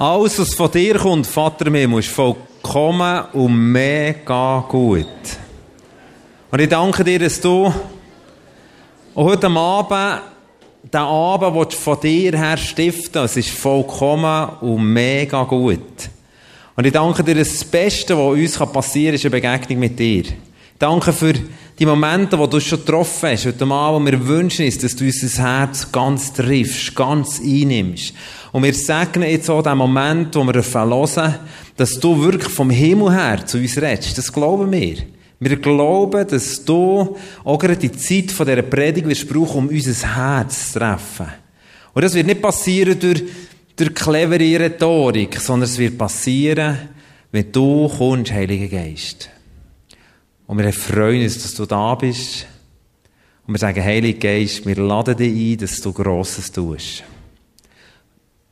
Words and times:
Alles, 0.00 0.38
was 0.38 0.54
von 0.54 0.70
dir 0.70 0.94
kommt, 0.94 1.26
Vater 1.26 1.68
mir, 1.68 1.98
ist 1.98 2.08
vollkommen 2.08 3.22
und 3.34 3.70
mega 3.70 4.64
gut. 4.66 5.06
Und 6.50 6.58
ich 6.58 6.70
danke 6.70 7.04
dir, 7.04 7.18
dass 7.18 7.38
du 7.38 7.70
heute 9.14 9.48
Abend 9.48 10.22
den 10.90 11.00
Abend 11.02 11.74
von 11.74 12.00
dir 12.00 12.34
her 12.34 12.56
stiften 12.56 13.24
Es 13.24 13.36
ist 13.36 13.50
vollkommen 13.50 14.48
und 14.62 14.90
mega 14.90 15.42
gut. 15.42 16.08
Und 16.76 16.86
ich 16.86 16.92
danke 16.94 17.22
dir, 17.22 17.34
dass 17.34 17.50
das 17.50 17.64
Beste, 17.64 18.16
was 18.16 18.32
uns 18.32 18.72
passieren 18.72 19.08
kann, 19.08 19.14
ist 19.16 19.24
eine 19.26 19.58
Begegnung 19.58 19.80
mit 19.80 19.98
dir. 19.98 20.24
Danke 20.78 21.12
für 21.12 21.34
die 21.80 21.86
Momente, 21.86 22.38
wo 22.38 22.46
du 22.46 22.60
schon 22.60 22.80
getroffen 22.80 23.30
hast, 23.30 23.46
heute 23.46 23.64
Abend, 23.64 24.06
wo 24.06 24.12
wir 24.12 24.26
wünschen 24.26 24.66
uns, 24.66 24.76
dass 24.76 24.94
du 24.94 25.06
unser 25.06 25.42
Herz 25.42 25.90
ganz 25.90 26.30
triffst, 26.30 26.94
ganz 26.94 27.40
einnimmst. 27.40 28.12
Und 28.52 28.64
wir 28.64 28.74
segnen 28.74 29.30
jetzt 29.30 29.48
auch 29.48 29.62
den 29.62 29.78
Moment, 29.78 30.36
wo 30.36 30.44
wir 30.44 30.62
hören, 30.62 31.34
dass 31.78 31.98
du 31.98 32.22
wirklich 32.22 32.52
vom 32.52 32.68
Himmel 32.68 33.14
her 33.14 33.46
zu 33.46 33.56
uns 33.56 33.80
redest. 33.80 34.18
Das 34.18 34.30
glauben 34.30 34.70
wir. 34.70 34.96
Wir 35.38 35.56
glauben, 35.56 36.28
dass 36.28 36.62
du 36.62 37.16
auch 37.44 37.58
gerade 37.58 37.78
die 37.78 37.92
Zeit 37.92 38.30
von 38.30 38.46
dieser 38.46 38.60
Predigt 38.60 39.08
wirst 39.08 39.26
brauchen, 39.26 39.56
um 39.56 39.68
unser 39.68 40.16
Herz 40.16 40.72
zu 40.72 40.80
treffen. 40.80 41.28
Und 41.94 42.04
das 42.04 42.12
wird 42.12 42.26
nicht 42.26 42.42
passieren 42.42 43.00
durch, 43.00 43.22
durch 43.74 43.94
clevere 43.94 44.60
Rhetorik, 44.60 45.40
sondern 45.40 45.66
es 45.66 45.78
wird 45.78 45.96
passieren, 45.96 46.76
wenn 47.32 47.50
du 47.50 47.88
kommst, 47.88 48.32
Heiliger 48.32 48.68
Geist. 48.68 49.30
Und 50.50 50.58
wir 50.58 50.72
freuen 50.72 51.22
uns, 51.22 51.40
dass 51.40 51.54
du 51.54 51.64
da 51.64 51.94
bist. 51.94 52.44
Und 53.46 53.54
wir 53.54 53.58
sagen, 53.60 53.84
Heiliger 53.84 54.18
Geist, 54.18 54.66
wir 54.66 54.74
laden 54.74 55.16
dich 55.16 55.52
ein, 55.52 55.58
dass 55.58 55.80
du 55.80 55.92
Grosses 55.92 56.50
tust. 56.50 57.04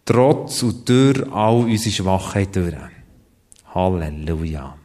Trotz 0.05 0.62
und 0.62 0.89
durch 0.89 1.29
all 1.33 1.65
unsere 1.65 1.91
Schwachheit 1.91 2.55
durch. 2.55 2.77
Halleluja. 3.75 4.77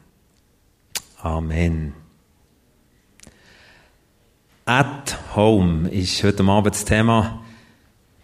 Amen. 1.22 1.94
At 4.66 5.20
home 5.36 5.90
ist 5.90 6.24
heute 6.24 6.44
Abend 6.44 6.74
das 6.74 6.84
Thema 6.84 7.44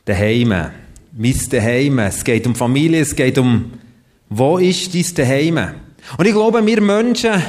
daheim. 0.06 0.50
Mein 0.50 1.40
daheim. 1.52 2.00
Es 2.00 2.24
geht 2.24 2.48
um 2.48 2.56
Familie, 2.56 3.02
es 3.02 3.16
geht 3.16 3.38
um, 3.38 3.72
wo 4.30 4.58
ist 4.58 4.96
dein 4.96 5.14
daheim? 5.14 5.76
Und 6.18 6.26
ich 6.26 6.34
glaube, 6.34 6.66
wir 6.66 6.82
Menschen, 6.82 7.40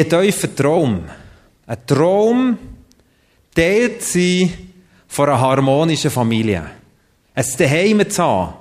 haben 0.00 0.12
einen 0.12 0.24
tiefen 0.24 0.56
Traum. 0.56 1.04
Ein 1.66 1.86
Traum 1.86 2.58
teilt 3.54 4.02
sie 4.02 4.50
von 5.08 5.28
einer 5.28 5.40
harmonischen 5.40 6.10
Familie. 6.10 6.64
Ein 7.34 7.44
Zuhause 7.44 8.08
zu 8.08 8.22
haben. 8.22 8.54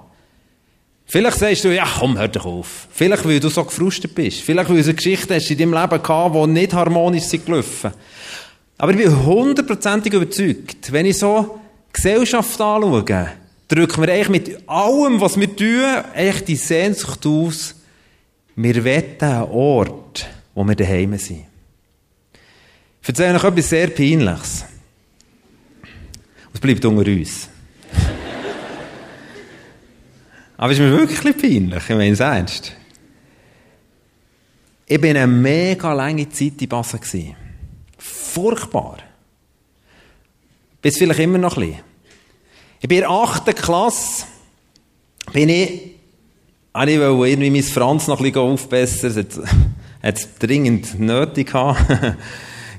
Vielleicht 1.05 1.39
sagst 1.39 1.65
du, 1.65 1.75
ja 1.75 1.85
komm, 1.99 2.17
hör 2.17 2.29
doch 2.29 2.45
auf. 2.45 2.87
Vielleicht, 2.89 3.27
weil 3.27 3.39
du 3.39 3.49
so 3.49 3.65
gefrustet 3.65 4.15
bist. 4.15 4.41
Vielleicht, 4.41 4.69
weil 4.69 4.77
du 4.77 4.83
eine 4.83 4.93
Geschichte 4.93 5.35
hast 5.35 5.51
in 5.51 5.57
deinem 5.57 5.73
Leben 5.73 6.01
gehabt, 6.01 6.35
die 6.35 6.47
nicht 6.47 6.73
harmonisch 6.73 7.25
sind 7.25 7.45
gelaufen. 7.45 7.91
Aber 8.77 8.93
ich 8.93 8.97
bin 8.97 9.25
hundertprozentig 9.25 10.13
überzeugt, 10.13 10.91
wenn 10.91 11.05
ich 11.05 11.17
so 11.17 11.59
Gesellschaft 11.91 12.59
anschaue, 12.61 13.03
drücken 13.67 14.01
wir 14.01 14.13
eigentlich 14.13 14.29
mit 14.29 14.69
allem, 14.69 15.19
was 15.19 15.39
wir 15.39 15.53
tun, 15.53 15.83
echt 16.15 16.47
die 16.47 16.55
Sehnsucht 16.55 17.25
aus, 17.25 17.75
wir 18.55 18.83
wollen 18.83 19.03
einen 19.19 19.43
Ort, 19.51 20.25
wo 20.53 20.67
wir 20.67 20.75
daheim 20.75 21.17
sind. 21.17 21.45
Ich 23.01 23.09
erzähle 23.09 23.35
euch 23.35 23.43
etwas 23.43 23.69
sehr 23.69 23.87
Peinliches. 23.87 24.65
Es 26.53 26.59
bleibt 26.59 26.85
unter 26.85 27.09
uns. 27.09 27.49
Aber 30.57 30.71
es 30.71 30.77
ist 30.77 30.83
mir 30.83 30.91
wirklich 30.91 31.25
ein 31.25 31.37
peinlich, 31.37 31.83
ich 31.83 31.95
meine 31.95 32.11
es 32.11 32.19
ernst. 32.19 32.73
Ich 34.85 35.01
war 35.01 35.09
eine 35.09 35.25
mega 35.25 35.93
lange 35.93 36.29
Zeit 36.29 36.61
in 36.61 36.69
Basel. 36.69 36.99
Furchtbar. 37.97 38.97
Bis 40.81 40.97
vielleicht 40.97 41.21
immer 41.21 41.37
noch 41.37 41.55
ein 41.57 41.67
bisschen. 41.67 41.91
Ich 42.81 42.89
bin 42.89 42.97
in 42.97 43.03
der 43.03 43.11
8. 43.11 43.55
Klasse, 43.55 44.25
bin 45.31 45.49
ich, 45.49 45.69
ich 45.69 45.93
wollte 46.73 47.29
irgendwie 47.29 47.51
mein 47.51 47.63
Franz 47.63 48.07
noch 48.07 48.19
ein 48.19 48.31
bisschen 48.31 48.41
aufbessern 48.41 49.27
hat 50.01 50.17
es 50.17 50.37
dringend 50.39 50.99
nötig 50.99 51.47
gehabt. 51.47 51.81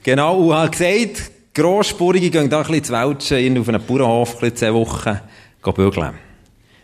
genau, 0.02 0.38
und 0.38 0.54
hat 0.54 0.72
gesagt, 0.72 1.30
Grossspurige 1.54 2.30
gehen 2.30 2.48
da 2.48 2.62
ein 2.62 2.66
bisschen 2.66 2.84
zu 2.84 2.92
Welschen, 2.92 3.58
auf 3.58 3.68
einem 3.68 3.82
Bauernhof, 3.84 4.42
ein 4.42 4.56
zehn 4.56 4.72
Wochen, 4.72 5.20
gehen 5.62 5.74
bügeln. 5.74 6.14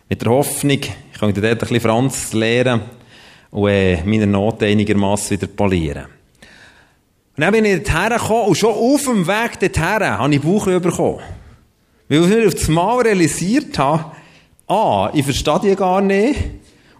Mit 0.07 0.21
der 0.21 0.31
Hoffnung, 0.31 0.79
ich 0.79 1.19
könnte 1.19 1.41
dort 1.41 1.53
ein 1.53 1.57
bisschen 1.59 1.81
Franz 1.81 2.33
lernen 2.33 2.81
und 3.51 3.69
äh, 3.69 4.03
meine 4.03 4.27
Noten 4.27 4.65
einigermaßen 4.65 5.31
wieder 5.31 5.47
polieren. 5.47 6.05
Und 7.35 7.41
dann 7.41 7.51
bin 7.51 7.65
ich 7.65 7.83
dorthin 7.83 8.09
gekommen 8.17 8.47
und 8.47 8.57
schon 8.57 8.73
auf 8.73 9.03
dem 9.03 9.27
Weg 9.27 9.59
dorthin 9.59 10.07
habe 10.07 10.35
ich 10.35 10.41
Bauch 10.41 10.65
bekommen. 10.65 11.19
Weil 12.07 12.31
ich 12.31 12.47
auf 12.47 12.53
das 12.55 12.67
Mal 12.67 13.01
realisiert 13.01 13.77
habe, 13.77 14.11
A, 14.67 15.09
ich 15.13 15.23
verstehe 15.23 15.59
die 15.63 15.75
gar 15.75 16.01
nicht 16.01 16.39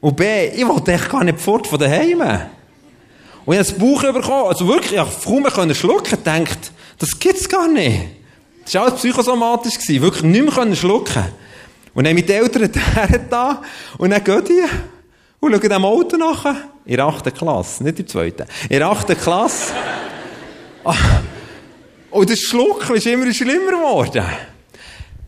und 0.01 0.15
B, 0.15 0.47
ich 0.47 0.67
wollte 0.67 0.93
echt 0.93 1.09
gar 1.09 1.23
nicht 1.23 1.39
fort 1.39 1.67
von 1.67 1.79
daheim. 1.79 2.21
Und 3.45 3.53
ich 3.53 3.59
habe 3.59 3.69
das 3.69 3.73
Buch 3.73 4.01
bekommen, 4.01 4.47
also 4.47 4.67
wirklich, 4.67 4.99
ich 4.99 5.23
konnte 5.23 5.51
kaum 5.51 5.73
schlucken, 5.73 6.23
denkt, 6.23 6.71
das 6.97 7.17
gibt's 7.17 7.47
gar 7.47 7.67
nicht. 7.67 8.01
Das 8.65 8.75
war 8.75 8.83
alles 8.83 8.95
psychosomatisch, 8.95 9.79
gewesen, 9.79 10.01
wirklich 10.01 10.23
nicht 10.23 10.55
mehr 10.55 10.75
schlucken. 10.75 11.25
Und 11.93 12.05
dann 12.05 12.13
mit 12.13 12.29
den 12.29 12.43
Eltern 12.43 12.69
da, 13.29 13.61
und 13.97 14.11
dann 14.11 14.23
gehen 14.23 14.43
die, 14.47 14.63
und 15.39 15.51
schauen 15.53 15.69
dem 15.69 15.85
Auto 15.85 16.17
nach, 16.17 16.45
in 16.85 16.97
der 16.97 17.05
achten 17.05 17.33
Klasse, 17.33 17.83
nicht 17.83 17.99
in 17.99 18.05
der 18.05 18.07
zweiten, 18.07 18.45
in 18.69 18.79
der 18.79 18.89
achten 18.89 19.17
Klasse. 19.17 19.73
Ah. 20.83 20.95
und 22.11 22.29
das 22.29 22.39
Schlucken 22.39 22.95
ist 22.95 23.05
immer 23.05 23.31
schlimmer 23.33 23.71
geworden. 23.71 24.23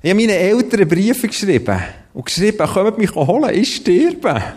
Ich 0.01 0.09
habe 0.09 0.19
meinen 0.19 0.29
Eltern 0.29 0.87
Briefe 0.87 1.27
geschrieben, 1.27 1.79
und 2.13 2.25
geschrieben, 2.25 2.67
kommt 2.67 2.97
mich 2.97 3.13
holen, 3.15 3.53
ich 3.53 3.75
sterbe. 3.75 4.41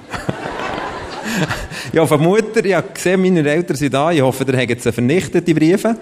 ja, 1.92 2.06
von 2.06 2.22
Mutter, 2.22 2.64
ich 2.64 2.74
habe 2.74 2.88
gesehen, 2.92 3.22
meine 3.22 3.48
Eltern 3.48 3.76
sind 3.76 3.94
da, 3.94 4.10
ich 4.10 4.20
hoffe, 4.20 4.44
ihr 4.44 4.58
habt 4.58 4.82
sie 4.82 4.92
vernichtet, 4.92 5.46
die 5.46 5.54
Briefe. 5.54 5.96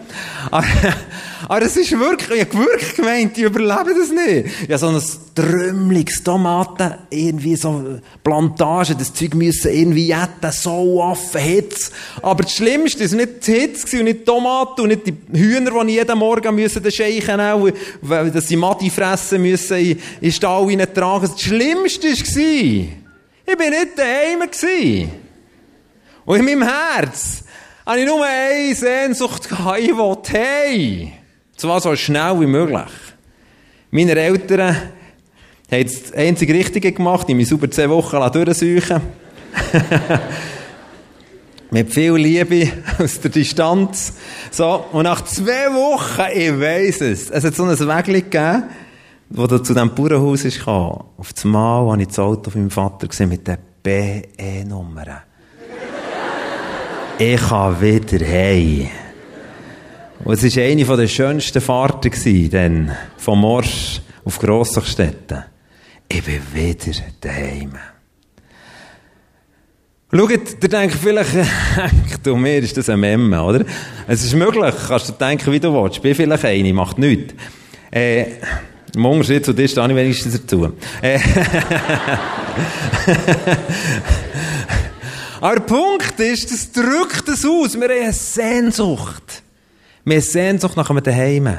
Aber, 1.49 1.63
es 1.63 1.77
ist 1.77 1.99
wirklich, 1.99 2.41
ich 2.41 2.49
habe 2.49 2.59
wirklich 2.59 2.95
gemeint, 2.95 3.37
die 3.37 3.43
überleben 3.43 3.95
das 3.99 4.11
nicht. 4.11 4.69
Ja, 4.69 4.79
so 4.79 4.89
ein 4.89 5.03
Trümmliges 5.35 6.23
Tomaten, 6.23 6.95
irgendwie 7.11 7.57
so 7.57 7.99
Plantagen, 8.23 8.99
das 8.99 9.15
Zeug 9.15 9.35
müssen 9.35 9.73
irgendwie 9.73 10.07
jetten, 10.09 10.53
so 10.53 11.03
Affen, 11.03 11.41
Hitze. 11.41 11.91
Aber 12.21 12.43
das 12.43 12.55
Schlimmste 12.55 13.05
ist 13.05 13.15
nicht 13.15 13.47
die 13.47 13.53
Hitze 13.53 13.99
und 13.99 14.05
nicht 14.05 14.21
die 14.21 14.25
Tomaten 14.25 14.83
und 14.83 14.89
nicht 14.89 15.07
die 15.07 15.15
Hühner, 15.33 15.85
die 15.85 15.93
jeden 15.93 16.19
Morgen 16.19 16.55
müssen 16.55 16.83
den 16.83 16.93
Scheichen 16.93 17.41
auch, 17.41 17.67
weil 18.03 18.43
sie 18.43 18.57
Matti 18.57 18.91
fressen 18.91 19.43
müssen, 19.43 19.79
in 19.79 19.99
den 20.21 20.33
Stall 20.33 20.87
tragen. 20.87 21.29
Das 21.31 21.41
Schlimmste 21.41 22.09
war, 22.09 22.87
ich 23.47 23.59
bin 23.59 23.71
nicht 23.71 23.99
daheim. 23.99 25.22
Und 26.25 26.39
in 26.39 26.45
meinem 26.45 26.63
Herz 26.63 27.45
habe 27.85 28.01
ich 28.01 28.07
nur 28.07 28.25
eine 28.25 28.75
Sehnsucht 28.75 29.49
gehabt. 29.49 29.81
Ich 29.81 29.97
wollte 29.97 30.33
hey. 30.33 31.13
Zwar 31.57 31.81
so 31.81 31.95
schnell 31.97 32.41
wie 32.41 32.47
möglich. 32.47 32.91
Meine 33.91 34.15
Eltern 34.15 34.77
haben 35.71 35.85
das 35.85 36.13
einzige 36.13 36.55
Richtige 36.55 36.93
gemacht. 36.93 37.29
Ich 37.29 37.35
mich 37.35 37.51
über 37.51 37.71
zehn 37.71 37.91
Wochen 37.91 38.17
durchsuchen 38.33 39.01
Mit 41.71 41.93
viel 41.93 42.15
Liebe 42.15 42.71
aus 42.99 43.21
der 43.21 43.31
Distanz. 43.31 44.15
So. 44.51 44.85
Und 44.93 45.05
nach 45.05 45.25
zwei 45.25 45.73
Wochen, 45.73 46.31
ich 46.35 46.61
weiss 46.61 47.01
es, 47.01 47.31
es 47.31 47.45
hat 47.45 47.55
so 47.55 47.65
ein 47.65 47.79
Weg 47.79 48.31
gegeben, 48.31 48.65
wo 49.31 49.47
du 49.47 49.59
zu 49.59 49.73
diesem 49.73 49.95
Bauernhaus 49.95 50.43
kam, 50.63 51.05
auf 51.17 51.33
das 51.33 51.45
Mal 51.45 51.91
habe 51.91 52.03
ich 52.03 52.09
das 52.09 52.19
Auto 52.19 52.51
von 52.51 52.61
meinem 52.61 52.71
Vater 52.71 53.09
gesehen 53.09 53.31
mit 53.31 53.49
den 53.49 53.57
BE-Nummern. 53.83 55.23
Ich 57.23 57.41
kann 57.41 57.81
wieder 57.81 58.27
heim. 58.27 58.89
Und 60.25 60.43
es 60.43 60.57
war 60.57 60.65
eine 60.65 60.85
der 60.85 61.07
schönsten 61.07 61.61
Fahrten 61.61 62.11
gewesen, 62.11 62.91
vom 63.17 63.41
Morsch 63.41 64.01
auf 64.25 64.41
Grossachstetten. 64.41 65.45
Ich 66.09 66.25
bin 66.25 66.41
wieder 66.53 66.99
daheim. 67.21 67.75
Schaut, 70.13 70.31
ihr 70.31 70.69
denkt 70.69 70.97
vielleicht, 71.01 71.31
du, 72.25 72.37
mir 72.37 72.59
ist 72.59 72.77
das 72.77 72.89
ein 72.89 72.99
Memme, 73.01 73.43
oder? 73.43 73.65
Es 74.07 74.23
ist 74.25 74.35
möglich, 74.35 74.75
kannst 74.89 75.09
du 75.09 75.13
denken, 75.13 75.53
wie 75.53 75.61
du 75.61 75.73
willst. 75.73 75.97
Ich 75.97 76.03
bin 76.03 76.15
vielleicht 76.15 76.45
eine, 76.45 76.75
macht 76.75 76.99
nichts. 76.99 77.35
Äh, 77.91 78.27
im 78.95 79.07
Unterschied 79.07 79.45
zu 79.45 79.53
dir 79.53 79.69
stehe 79.69 79.89
ich 79.89 79.97
wenigstens 79.97 80.41
dazu. 80.41 80.73
Äh. 81.01 81.19
Aber 85.43 85.57
der 85.57 85.63
Punkt 85.63 86.21
ist, 86.21 86.53
das 86.53 86.71
drückt 86.71 87.29
es 87.29 87.45
aus. 87.45 87.75
Wir 87.75 87.89
haben 87.89 88.01
eine 88.01 88.13
Sehnsucht. 88.13 89.43
Wir 90.05 90.15
haben 90.15 90.23
Sehnsucht 90.23 90.77
nach 90.77 90.89
einem 90.89 91.03
Daheim. 91.03 91.59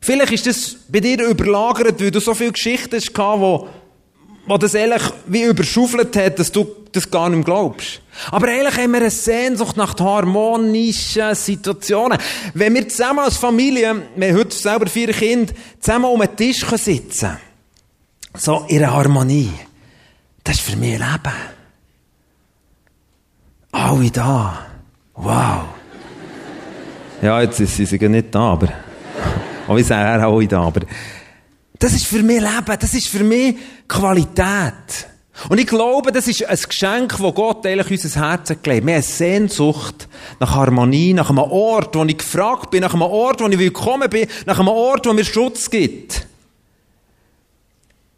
Vielleicht 0.00 0.32
ist 0.32 0.46
das 0.48 0.76
bei 0.88 0.98
dir 0.98 1.24
überlagert, 1.24 2.00
weil 2.00 2.10
du 2.10 2.18
so 2.18 2.34
viele 2.34 2.50
Geschichten 2.50 2.96
hast, 2.96 3.16
wo, 3.16 3.68
wo 4.48 4.58
das 4.58 4.74
ehrlich 4.74 5.02
wie 5.28 5.44
überschaufelt 5.44 6.16
hat, 6.16 6.40
dass 6.40 6.50
du 6.50 6.66
das 6.90 7.08
gar 7.08 7.30
nicht 7.30 7.44
glaubst. 7.44 8.00
Aber 8.32 8.48
eigentlich 8.48 8.76
haben 8.76 8.90
wir 8.90 9.02
eine 9.02 9.10
Sehnsucht 9.10 9.76
nach 9.76 9.96
harmonischen 10.00 11.36
Situationen. 11.36 12.18
Wenn 12.54 12.74
wir 12.74 12.88
zusammen 12.88 13.20
als 13.20 13.36
Familie, 13.36 14.02
wir 14.16 14.28
haben 14.30 14.36
heute 14.36 14.56
selber 14.56 14.88
vier 14.88 15.12
Kinder, 15.12 15.54
zusammen 15.78 16.06
um 16.06 16.20
einen 16.20 16.34
Tisch 16.34 16.66
sitzen 16.66 17.20
können, 17.20 17.38
so 18.34 18.66
in 18.66 18.78
einer 18.78 18.94
Harmonie, 18.94 19.52
das 20.42 20.56
ist 20.56 20.62
für 20.62 20.76
mich 20.76 20.98
Leben. 20.98 21.61
Alle 23.72 24.10
da. 24.10 24.66
Wow. 25.14 25.64
Ja, 27.22 27.40
jetzt 27.40 27.56
sind 27.56 27.68
sie 27.88 28.08
nicht 28.08 28.34
da, 28.34 28.52
aber, 28.52 28.68
aber 29.66 29.78
ich 29.78 29.86
sage 29.86 30.26
auch 30.26 30.42
da, 30.42 30.62
aber 30.62 30.80
das 31.78 31.92
ist 31.94 32.06
für 32.06 32.22
mich 32.22 32.40
Leben, 32.40 32.76
das 32.78 32.94
ist 32.94 33.08
für 33.08 33.24
mich 33.24 33.56
Qualität. 33.88 35.08
Und 35.48 35.58
ich 35.58 35.66
glaube, 35.66 36.12
das 36.12 36.28
ist 36.28 36.44
ein 36.44 36.56
Geschenk, 36.56 37.16
das 37.18 37.34
Gott 37.34 37.66
eigentlich 37.66 38.04
unser 38.04 38.20
Herz 38.20 38.48
gelegt 38.48 38.82
hat. 38.82 38.86
Wir 38.86 38.94
haben 38.94 39.02
Sehnsucht 39.02 40.08
nach 40.38 40.54
Harmonie, 40.54 41.14
nach 41.14 41.30
einem 41.30 41.38
Ort, 41.38 41.96
wo 41.96 42.04
ich 42.04 42.18
gefragt 42.18 42.70
bin, 42.70 42.82
nach 42.82 42.92
einem 42.92 43.02
Ort, 43.02 43.40
wo 43.40 43.48
ich 43.48 43.58
willkommen 43.58 44.10
bin, 44.10 44.28
nach 44.46 44.58
einem 44.58 44.68
Ort, 44.68 45.06
wo 45.06 45.12
mir 45.12 45.24
Schutz 45.24 45.70
gibt. 45.70 46.26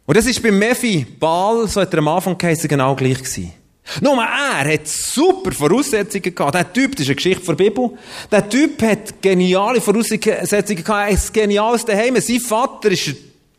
Und 0.05 0.17
das 0.17 0.25
ist 0.25 0.43
beim 0.43 0.59
Mephi 0.59 1.05
Baal, 1.19 1.67
so 1.67 1.81
hat 1.81 1.93
er 1.93 1.99
am 1.99 2.07
Anfang 2.09 2.37
geheißen, 2.37 2.67
genau 2.67 2.95
gleich 2.95 3.17
gewesen. 3.17 3.53
Nur 4.01 4.21
er 4.23 4.73
hat 4.73 4.87
super 4.87 5.51
Voraussetzungen 5.51 6.33
gehabt. 6.33 6.55
Der 6.55 6.73
Typ, 6.73 6.91
das 6.91 7.01
ist 7.01 7.07
eine 7.07 7.15
Geschichte 7.15 7.45
der 7.45 7.53
Bibel. 7.53 7.91
Der 8.31 8.49
Typ 8.49 8.81
hat 8.81 9.21
geniale 9.21 9.79
Voraussetzungen 9.79 10.83
gehabt. 10.83 11.09
Er 11.09 11.09
ist 11.09 11.33
geniales 11.33 11.85
daheim. 11.85 12.19
Sein 12.19 12.39
Vater 12.39 12.89
war 12.89 13.15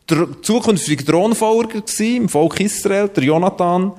der 0.09 0.41
zukünftige 0.41 1.05
Thronfolger 1.05 1.81
im 1.99 2.29
Volk 2.29 2.59
Israel, 2.59 3.09
der 3.09 3.23
Jonathan. 3.23 3.93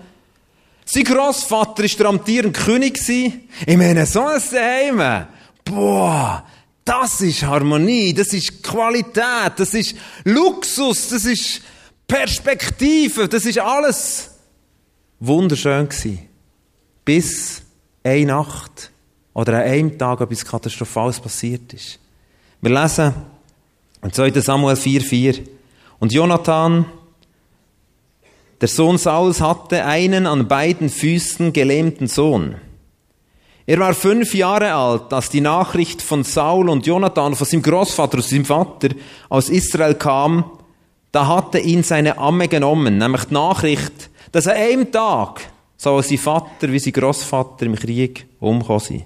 Sein 0.84 1.04
Grossvater 1.04 1.82
war 1.82 1.90
der 1.98 2.06
amtierende 2.06 2.58
König. 2.58 2.98
Ich 3.08 3.76
meine, 3.76 4.06
so 4.06 4.26
ein 4.26 4.42
Daheim. 4.50 5.26
Boah. 5.64 6.44
Das 6.84 7.20
ist 7.20 7.42
Harmonie, 7.42 8.14
das 8.14 8.28
ist 8.28 8.62
Qualität, 8.62 9.52
das 9.58 9.74
ist 9.74 9.94
Luxus, 10.24 11.08
das 11.08 11.26
ist 11.26 11.60
Perspektive, 12.06 13.28
das 13.28 13.44
ist 13.44 13.58
alles 13.58 14.38
wunderschön 15.20 15.88
gewesen. 15.88 16.29
Bis 17.05 17.62
eine 18.05 18.26
Nacht 18.26 18.91
oder 19.35 19.59
an 19.59 19.62
einem 19.62 19.99
Tag 19.99 20.20
etwas 20.20 20.44
Katastrophales 20.44 21.20
passiert 21.20 21.73
ist. 21.73 21.99
Wir 22.61 22.70
lesen 22.70 23.15
in 24.03 24.12
2. 24.12 24.41
Samuel 24.41 24.76
4,4 24.76 25.47
Und 25.99 26.12
Jonathan, 26.12 26.87
der 28.61 28.69
Sohn 28.69 28.99
Sauls, 28.99 29.41
hatte 29.41 29.85
einen 29.85 30.26
an 30.26 30.49
beiden 30.49 30.88
Füßen 30.88 31.53
gelähmten 31.53 32.09
Sohn. 32.09 32.56
Er 33.67 33.79
war 33.81 33.93
fünf 33.93 34.35
Jahre 34.35 34.73
alt, 34.73 35.12
als 35.12 35.29
die 35.29 35.43
Nachricht 35.43 36.00
von 36.00 36.25
Saul 36.25 36.70
und 36.70 36.87
Jonathan, 36.87 37.35
von 37.35 37.47
seinem 37.47 37.62
Großvater 37.62 38.17
und 38.17 38.25
seinem 38.25 38.44
Vater 38.47 38.88
aus 39.29 39.50
Israel 39.50 39.94
kam. 39.94 40.50
Da 41.12 41.26
hatte 41.26 41.59
ihn 41.59 41.82
seine 41.82 42.17
Amme 42.17 42.49
genommen, 42.49 42.97
nämlich 42.97 43.25
die 43.25 43.35
Nachricht, 43.35 44.09
dass 44.32 44.46
an 44.46 44.56
einem 44.56 44.90
Tag 44.90 45.40
soll 45.76 46.02
sein 46.02 46.19
Vater 46.19 46.70
wie 46.72 46.78
sein 46.78 46.92
Großvater 46.92 47.66
im 47.66 47.76
Krieg 47.76 48.26
umgekommen 48.40 48.80
sein. 48.80 49.04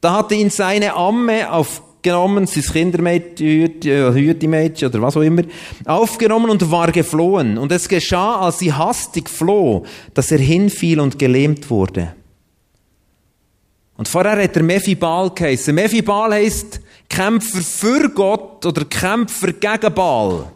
Da 0.00 0.18
hatte 0.18 0.34
ihn 0.34 0.50
seine 0.50 0.94
Amme 0.94 1.50
aufgenommen, 1.50 2.46
sein 2.46 2.62
Kindermädchen, 2.62 4.14
Hütemädchen 4.14 4.88
oder 4.88 5.00
was 5.00 5.16
auch 5.16 5.22
immer, 5.22 5.42
aufgenommen 5.86 6.50
und 6.50 6.70
war 6.70 6.92
geflohen. 6.92 7.56
Und 7.56 7.72
es 7.72 7.88
geschah, 7.88 8.40
als 8.40 8.58
sie 8.58 8.72
hastig 8.72 9.30
floh, 9.30 9.84
dass 10.12 10.30
er 10.30 10.38
hinfiel 10.38 11.00
und 11.00 11.18
gelähmt 11.18 11.70
wurde. 11.70 12.14
Und 13.96 14.08
vorher 14.08 14.42
hat 14.42 14.56
er 14.56 14.62
Mephibal 14.62 15.30
geheißen. 15.30 15.74
Mephibal 15.74 16.32
heisst 16.32 16.80
Kämpfer 17.08 17.60
für 17.60 18.08
Gott 18.10 18.66
oder 18.66 18.84
Kämpfer 18.84 19.52
gegen 19.52 19.94
Baal. 19.94 20.50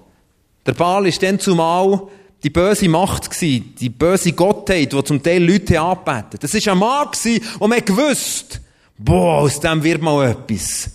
Der 0.67 0.73
Baal 0.73 1.07
ist 1.07 1.23
dann 1.23 1.39
zumal 1.39 2.09
die 2.43 2.51
böse 2.51 2.89
Macht 2.89 3.31
gsi, 3.31 3.61
die 3.79 3.89
böse 3.89 4.33
Gottheit, 4.33 4.93
die 4.93 5.05
zum 5.05 5.23
Teil 5.23 5.45
Leute 5.45 5.81
anbeten. 5.81 6.39
Das 6.41 6.55
war 6.55 6.73
ein 6.73 6.79
Mann 6.79 7.09
gsi, 7.11 7.43
und 7.59 7.71
man 7.71 7.85
gewusst, 7.85 8.61
boah, 8.97 9.39
aus 9.39 9.61
dem 9.61 9.83
wird 9.83 10.03
mal 10.03 10.31
etwas. 10.31 10.91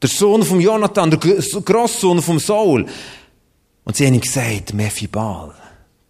Der 0.00 0.08
Sohn 0.08 0.42
von 0.42 0.60
Jonathan, 0.60 1.10
der 1.10 1.18
Grosssohn 1.18 2.22
vom 2.22 2.38
Saul. 2.38 2.86
Und 3.84 3.96
sie 3.96 4.06
haben 4.06 4.14
ihm 4.14 4.20
gesagt, 4.20 4.72
Mephibal, 4.74 5.54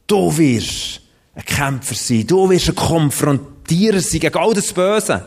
du 0.06 0.36
wirst 0.36 1.00
ein 1.34 1.44
Kämpfer 1.44 1.94
sein, 1.94 2.26
du 2.26 2.50
wirst 2.50 2.68
ein 2.68 2.74
Konfrontierer 2.74 4.00
sein 4.00 4.20
gegen 4.20 4.36
all 4.36 4.54
das 4.54 4.72
Böse. 4.72 5.24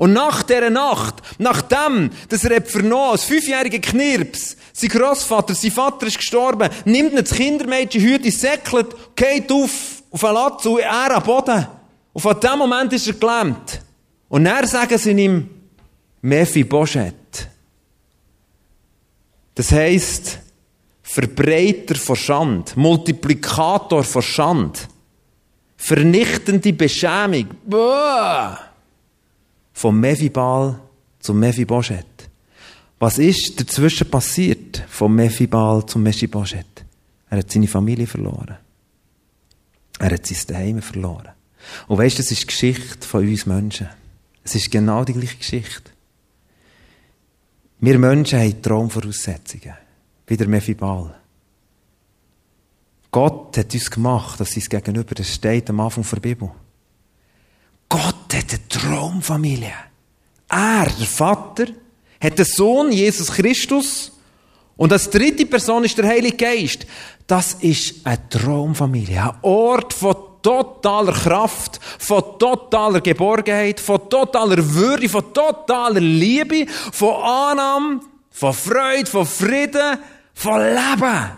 Und 0.00 0.14
nach 0.14 0.42
dieser 0.42 0.70
Nacht, 0.70 1.16
nachdem, 1.36 2.08
dass 2.30 2.44
er 2.44 2.62
vernommen 2.62 3.10
als 3.10 3.24
fünfjähriger 3.24 3.80
Knirps, 3.80 4.56
sein 4.72 4.88
Großvater, 4.88 5.54
sein 5.54 5.70
Vater 5.70 6.06
ist 6.06 6.16
gestorben, 6.16 6.70
nimmt 6.86 7.12
ihn 7.12 7.16
das 7.22 7.34
Kindermädchen, 7.34 8.00
Hüte, 8.00 8.30
säckelt, 8.30 8.96
geht 9.14 9.52
auf, 9.52 10.02
auf 10.10 10.24
einen 10.24 10.34
Latz 10.36 10.64
und 10.64 10.78
er 10.78 11.14
am 11.14 11.22
Boden. 11.22 11.66
Und 12.14 12.22
von 12.22 12.40
dem 12.40 12.58
Moment 12.58 12.94
ist 12.94 13.08
er 13.08 13.12
gelähmt. 13.12 13.82
Und 14.30 14.44
dann 14.46 14.66
sagen 14.66 14.96
sie 14.96 15.10
ihm, 15.10 15.50
Mephi 16.22 16.64
Boschet. 16.64 17.48
Das 19.54 19.70
heisst, 19.70 20.38
Verbreiter 21.02 21.96
von 21.96 22.16
Schand, 22.16 22.74
Multiplikator 22.74 24.02
von 24.02 24.22
Schand, 24.22 24.88
vernichtende 25.76 26.72
Beschämung. 26.72 27.48
Boah! 27.66 28.69
Vom 29.72 30.00
Mephibal 30.00 30.80
zum 31.20 31.38
Mephibosheth. 31.40 32.28
Was 32.98 33.18
ist 33.18 33.58
dazwischen 33.60 34.10
passiert? 34.10 34.84
Vom 34.88 35.14
Mephibal 35.14 35.84
zum 35.86 36.02
Mephibosheth. 36.02 36.84
Er 37.30 37.38
hat 37.38 37.50
seine 37.50 37.68
Familie 37.68 38.06
verloren. 38.06 38.58
Er 39.98 40.10
hat 40.10 40.26
sein 40.26 40.38
Daheim 40.48 40.82
verloren. 40.82 41.30
Und 41.88 41.98
weißt 41.98 42.18
du, 42.18 42.22
das 42.22 42.32
ist 42.32 42.42
die 42.42 42.46
Geschichte 42.46 43.06
von 43.06 43.26
uns 43.26 43.46
Menschen. 43.46 43.88
Es 44.42 44.54
ist 44.54 44.70
genau 44.70 45.04
die 45.04 45.12
gleiche 45.12 45.36
Geschichte. 45.36 45.90
Wir 47.80 47.98
Menschen 47.98 48.38
haben 48.38 48.62
Traumvoraussetzungen. 48.62 49.74
Wie 50.26 50.36
der 50.36 50.48
Mephibal. 50.48 51.14
Gott 53.10 53.56
hat 53.56 53.74
uns 53.74 53.90
gemacht, 53.90 54.38
dass 54.38 54.52
sein 54.52 54.64
Gegenüber, 54.68 55.14
das 55.14 55.34
steht 55.34 55.68
am 55.70 55.80
Anfang 55.80 56.04
der 56.04 56.20
Bibel. 56.20 56.50
Gott 58.30 58.38
hat 58.38 58.50
eine 58.52 58.68
Traumfamilie. 58.68 59.74
Er, 60.48 60.86
der 60.86 61.06
Vater, 61.06 61.66
hat 62.20 62.38
den 62.38 62.44
Sohn, 62.44 62.92
Jesus 62.92 63.32
Christus, 63.32 64.12
und 64.76 64.92
als 64.92 65.10
dritte 65.10 65.44
Person 65.46 65.84
ist 65.84 65.98
der 65.98 66.06
Heilige 66.06 66.36
Geist. 66.36 66.86
Das 67.26 67.54
ist 67.54 68.06
eine 68.06 68.28
Traumfamilie, 68.28 69.20
ein 69.20 69.34
Ort 69.42 69.92
von 69.92 70.14
totaler 70.42 71.12
Kraft, 71.12 71.80
von 71.98 72.22
totaler 72.38 73.00
Geborgenheit, 73.00 73.80
von 73.80 74.08
totaler 74.08 74.74
Würde, 74.74 75.08
von 75.08 75.34
totaler 75.34 76.00
Liebe, 76.00 76.66
von 76.92 77.14
Annahme, 77.22 78.00
von 78.30 78.54
Freude, 78.54 79.10
von 79.10 79.26
Frieden, 79.26 79.98
von 80.34 80.60
Leben. 80.60 81.30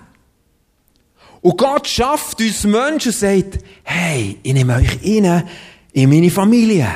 Und 1.41 1.59
Gott 1.59 1.89
schafft 1.89 2.41
uns 2.41 2.63
Menschen 2.65 3.09
und 3.09 3.19
sagt, 3.19 3.59
hey, 3.83 4.39
ich 4.43 4.53
nehme 4.53 4.77
euch 4.77 4.99
rein, 5.03 5.49
in 5.93 6.09
meine 6.09 6.31
Familie. 6.31 6.89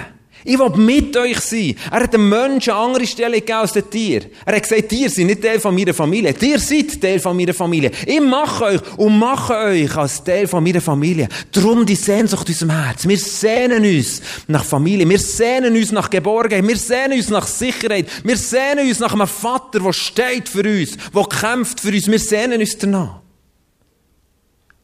Ich 0.48 0.56
will 0.60 0.70
mit 0.76 1.16
euch 1.16 1.40
sein. 1.40 1.74
Er 1.90 2.04
hat 2.04 2.14
den 2.14 2.28
Menschen 2.28 2.72
eine 2.72 2.80
andere 2.80 3.06
Stelle 3.06 3.40
gegeben 3.40 3.58
als 3.58 3.72
den 3.72 3.90
Tier. 3.90 4.22
Er 4.44 4.54
hat 4.54 4.62
gesagt, 4.62 4.92
ihr 4.92 5.10
seid 5.10 5.26
nicht 5.26 5.42
Teil 5.42 5.58
von 5.58 5.74
meiner 5.74 5.92
Familie. 5.92 6.32
Ihr 6.40 6.60
seid 6.60 7.00
Teil 7.00 7.18
von 7.18 7.36
meiner 7.36 7.52
Familie. 7.52 7.90
Ich 8.06 8.20
mache 8.20 8.64
euch 8.64 8.80
und 8.96 9.18
mache 9.18 9.54
euch 9.54 9.96
als 9.96 10.22
Teil 10.22 10.46
von 10.46 10.62
meiner 10.62 10.80
Familie. 10.80 11.28
Drum 11.50 11.84
die 11.84 11.96
Sehnsucht 11.96 12.48
in 12.48 12.54
unserem 12.54 12.80
Herz. 12.80 13.08
Wir 13.08 13.18
sehnen 13.18 13.84
uns 13.84 14.22
nach 14.46 14.64
Familie. 14.64 15.08
Wir 15.08 15.18
sehnen 15.18 15.76
uns 15.76 15.90
nach 15.90 16.08
Geborgenheit. 16.08 16.66
Wir 16.66 16.76
sehnen 16.76 17.14
uns 17.14 17.28
nach 17.28 17.48
Sicherheit. 17.48 18.06
Wir 18.22 18.36
sehnen 18.36 18.86
uns 18.86 19.00
nach 19.00 19.14
einem 19.14 19.26
Vater, 19.26 19.80
der 19.80 19.92
steht 19.92 20.48
für 20.48 20.62
uns, 20.62 20.96
der 21.12 21.24
kämpft 21.24 21.80
für 21.80 21.92
uns. 21.92 22.06
Wir 22.06 22.20
sehnen 22.20 22.60
uns 22.60 22.78
danach. 22.78 23.20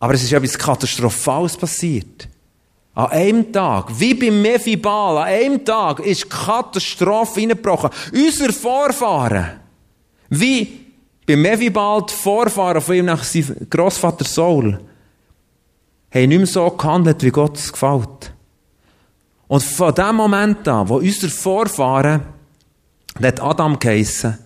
Aber 0.00 0.14
es 0.14 0.25
ist 0.25 0.33
etwas 0.33 0.59
Katastrophales 0.59 1.57
passiert. 1.57 2.32
An 2.95 3.07
einem 3.07 3.53
Tag, 3.53 3.99
wie 3.99 4.13
beim 4.13 4.43
Mephibal, 4.43 5.19
an 5.19 5.25
einem 5.25 5.65
Tag 5.65 6.01
ist 6.01 6.29
Katastrophe 6.29 7.41
hineingebrochen. 7.41 7.91
Unser 8.13 8.53
Vorfahren, 8.53 9.61
wie 10.29 10.81
beim 11.27 11.41
Mephibal 11.41 12.05
die 12.09 12.13
Vorfahren 12.13 12.83
von 12.83 12.95
ihm 12.95 13.07
nach 13.07 13.25
seinem 13.25 13.67
Grossvater 13.71 14.27
Saul, 14.27 14.79
haben 16.11 16.29
nicht 16.29 16.39
mehr 16.39 16.47
so 16.47 16.69
gehandelt, 16.71 17.23
wie 17.23 17.31
Gott 17.31 17.57
es 17.57 17.73
gefällt. 17.73 18.35
Und 19.49 19.63
von 19.63 19.95
dem 19.95 20.17
Moment 20.17 20.69
an, 20.69 20.89
wo 20.89 20.97
unser 20.97 21.29
Vorfahren, 21.29 22.23
der 23.19 23.43
Adam 23.43 23.79
geheissen, 23.79 24.39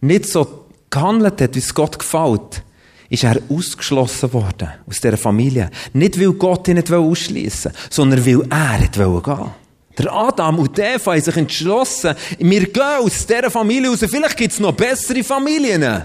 nicht 0.00 0.26
so 0.26 0.66
gehandelt 0.90 1.40
hat, 1.40 1.54
wie 1.54 1.60
es 1.60 1.74
Gott 1.74 1.98
gefällt, 1.98 2.62
ist 3.10 3.24
er 3.24 3.40
ausgeschlossen 3.48 4.32
worden 4.32 4.68
aus 4.86 5.00
dieser 5.00 5.16
Familie. 5.16 5.70
Nicht, 5.94 6.20
weil 6.20 6.32
Gott 6.32 6.68
ihn 6.68 6.76
nicht 6.76 6.92
ausschließen 6.92 7.72
wollte, 7.72 7.88
sondern 7.90 8.26
weil 8.26 8.42
er 8.50 8.78
nicht 8.78 8.92
gehen 8.92 9.50
Der 9.98 10.12
Adam 10.12 10.58
und 10.58 10.78
Eva 10.78 11.12
haben 11.12 11.20
sich 11.20 11.36
entschlossen, 11.36 12.14
wir 12.38 12.66
gehen 12.66 12.98
aus 13.00 13.26
dieser 13.26 13.50
Familie 13.50 13.90
raus, 13.90 14.04
vielleicht 14.06 14.36
gibt 14.36 14.52
es 14.52 14.60
noch 14.60 14.72
bessere 14.72 15.24
Familien. 15.24 16.02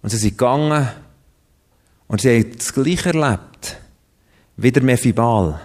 Und 0.00 0.10
sie 0.10 0.16
sind 0.16 0.38
gegangen 0.38 0.88
und 2.06 2.20
sie 2.20 2.38
haben 2.38 2.56
das 2.56 2.72
Gleiche 2.72 3.10
erlebt 3.10 3.76
wie 4.56 4.72
der 4.72 4.82
Mephibal. 4.82 5.60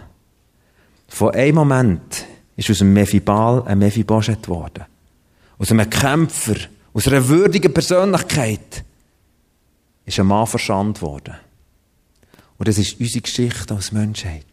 Von 1.08 1.34
einem 1.34 1.56
Moment 1.56 2.26
ist 2.58 2.70
aus 2.70 2.80
dem 2.80 2.94
Mephibal 2.94 3.64
ein 3.66 3.80
Mephibosheth 3.80 4.44
geworden. 4.44 4.86
Aus 5.58 5.72
einem 5.72 5.90
Kämpfer, 5.90 6.56
aus 6.94 7.08
einer 7.08 7.28
würdigen 7.28 7.74
Persönlichkeit 7.74 8.84
ist 10.06 10.20
ein 10.20 10.28
Mann 10.28 10.48
verschandt 10.48 11.02
worden. 11.02 11.36
Und 12.58 12.68
das 12.68 12.78
ist 12.78 13.00
unsere 13.00 13.22
Geschichte 13.22 13.74
als 13.74 13.92
Menschheit. 13.92 14.46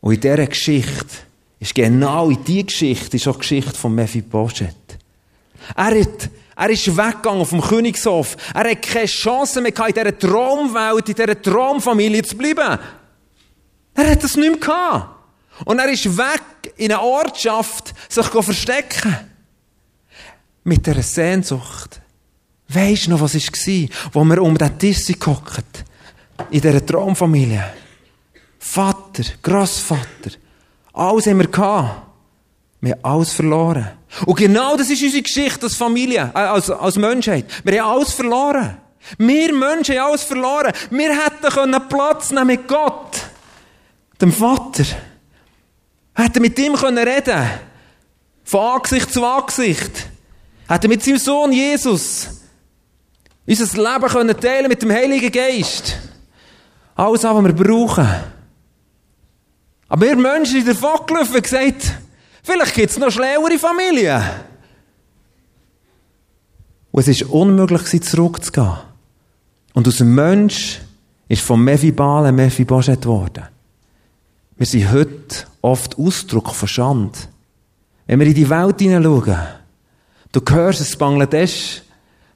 Und 0.00 0.14
in 0.14 0.20
dieser 0.20 0.46
Geschichte 0.46 1.16
ist 1.58 1.74
genau 1.74 2.30
in 2.30 2.42
dieser 2.44 2.64
Geschichte 2.64 3.16
ist 3.16 3.28
auch 3.28 3.34
die 3.34 3.40
Geschichte 3.40 3.74
von 3.74 3.94
Mephibosheth. 3.94 4.74
Er 5.76 6.00
hat 6.00 6.30
er 6.60 6.68
ist 6.68 6.94
weggegangen 6.94 7.46
vom 7.46 7.62
Königshof. 7.62 8.36
Er 8.52 8.70
hat 8.70 8.82
keine 8.82 9.06
Chance 9.06 9.62
mehr 9.62 9.72
in 9.74 9.94
dieser 9.94 10.18
Traumwelt, 10.18 11.08
in 11.08 11.14
dieser 11.14 11.40
Traumfamilie 11.40 12.22
zu 12.22 12.36
bleiben. 12.36 12.78
Er 13.94 14.10
hat 14.10 14.22
das 14.22 14.36
nicht 14.36 14.50
mehr 14.50 14.60
gehabt. 14.60 15.08
Und 15.64 15.78
er 15.78 15.88
ist 15.88 16.18
weg 16.18 16.74
in 16.76 16.92
eine 16.92 17.00
Ortschaft, 17.00 17.94
sich 18.10 18.26
verstecken. 18.26 19.16
Mit 20.64 20.86
dieser 20.86 21.02
Sehnsucht. 21.02 22.02
Weisst 22.72 23.06
du 23.06 23.10
noch, 23.10 23.20
was 23.20 23.34
war, 23.34 23.88
wo 24.12 24.24
wir 24.24 24.42
um 24.42 24.56
den 24.56 24.78
Tisch 24.78 25.06
gehockt 25.06 25.84
In 26.50 26.60
dieser 26.60 26.86
Traumfamilie. 26.86 27.64
Vater, 28.60 29.24
Grossvater. 29.42 30.30
Alles 30.92 31.26
haben 31.26 31.38
wir 31.38 31.48
gehabt. 31.48 32.06
Wir 32.80 32.92
haben 32.92 33.04
alles 33.04 33.32
verloren. 33.32 33.90
Und 34.24 34.36
genau 34.36 34.76
das 34.76 34.88
ist 34.88 35.02
unsere 35.02 35.22
Geschichte 35.22 35.64
als 35.64 35.74
Familie, 35.74 36.30
äh, 36.34 36.38
als, 36.38 36.70
als 36.70 36.96
Menschheit. 36.96 37.46
Wir 37.64 37.82
haben 37.82 37.96
alles 37.96 38.12
verloren. 38.12 38.76
Wir 39.18 39.52
Menschen 39.52 39.98
haben 39.98 40.10
alles 40.10 40.22
verloren. 40.22 40.72
Wir 40.90 41.24
hätten 41.24 41.50
können 41.52 41.88
Platz 41.88 42.30
nehmen 42.30 42.46
mit 42.46 42.68
Gott, 42.68 43.18
dem 44.20 44.32
Vater. 44.32 44.84
Wir 46.14 46.24
hätten 46.24 46.42
mit 46.42 46.58
ihm 46.58 46.74
können 46.74 47.06
reden 47.06 47.50
Von 48.44 48.60
Angesicht 48.60 49.12
zu 49.12 49.24
Angesicht. 49.24 50.08
Hätten 50.68 50.88
mit 50.88 51.02
seinem 51.02 51.18
Sohn 51.18 51.52
Jesus 51.52 52.39
unser 53.46 53.92
Leben 53.92 54.08
können 54.08 54.40
teilen 54.40 54.68
mit 54.68 54.82
dem 54.82 54.90
Heiligen 54.90 55.32
Geist. 55.32 55.96
Alles, 56.94 57.24
was 57.24 57.44
wir 57.44 57.52
brauchen. 57.52 58.08
Aber 59.88 60.06
wir 60.06 60.16
Menschen 60.16 60.62
sind 60.62 60.68
davon 60.68 61.06
gelaufen 61.06 61.36
und 61.36 61.42
gesagt, 61.42 61.94
Vielleicht 62.42 62.74
gibt 62.74 62.90
es 62.90 62.98
noch 62.98 63.10
schlauere 63.10 63.58
Familien. 63.58 64.22
Und 66.90 67.06
es 67.06 67.20
war 67.20 67.32
unmöglich, 67.32 68.02
zurückzugehen. 68.02 68.78
Und 69.74 69.86
aus 69.86 69.98
dem 69.98 70.14
Mensch 70.14 70.80
ist 71.28 71.42
vom 71.42 71.62
Mephibal 71.62 72.26
ein 72.26 72.34
Mephibosheth 72.34 73.02
geworden. 73.02 73.44
Wir 74.56 74.66
sind 74.66 74.90
heute 74.90 75.46
oft 75.62 75.96
Ausdruck 75.98 76.54
von 76.54 76.68
Schande. 76.68 77.18
Wenn 78.06 78.18
wir 78.18 78.26
in 78.26 78.34
die 78.34 78.50
Welt 78.50 78.80
hineinschauen, 78.80 79.38
du 80.32 80.40
hörst, 80.48 80.80
dass 80.80 80.96
Bangladesch 80.96 81.82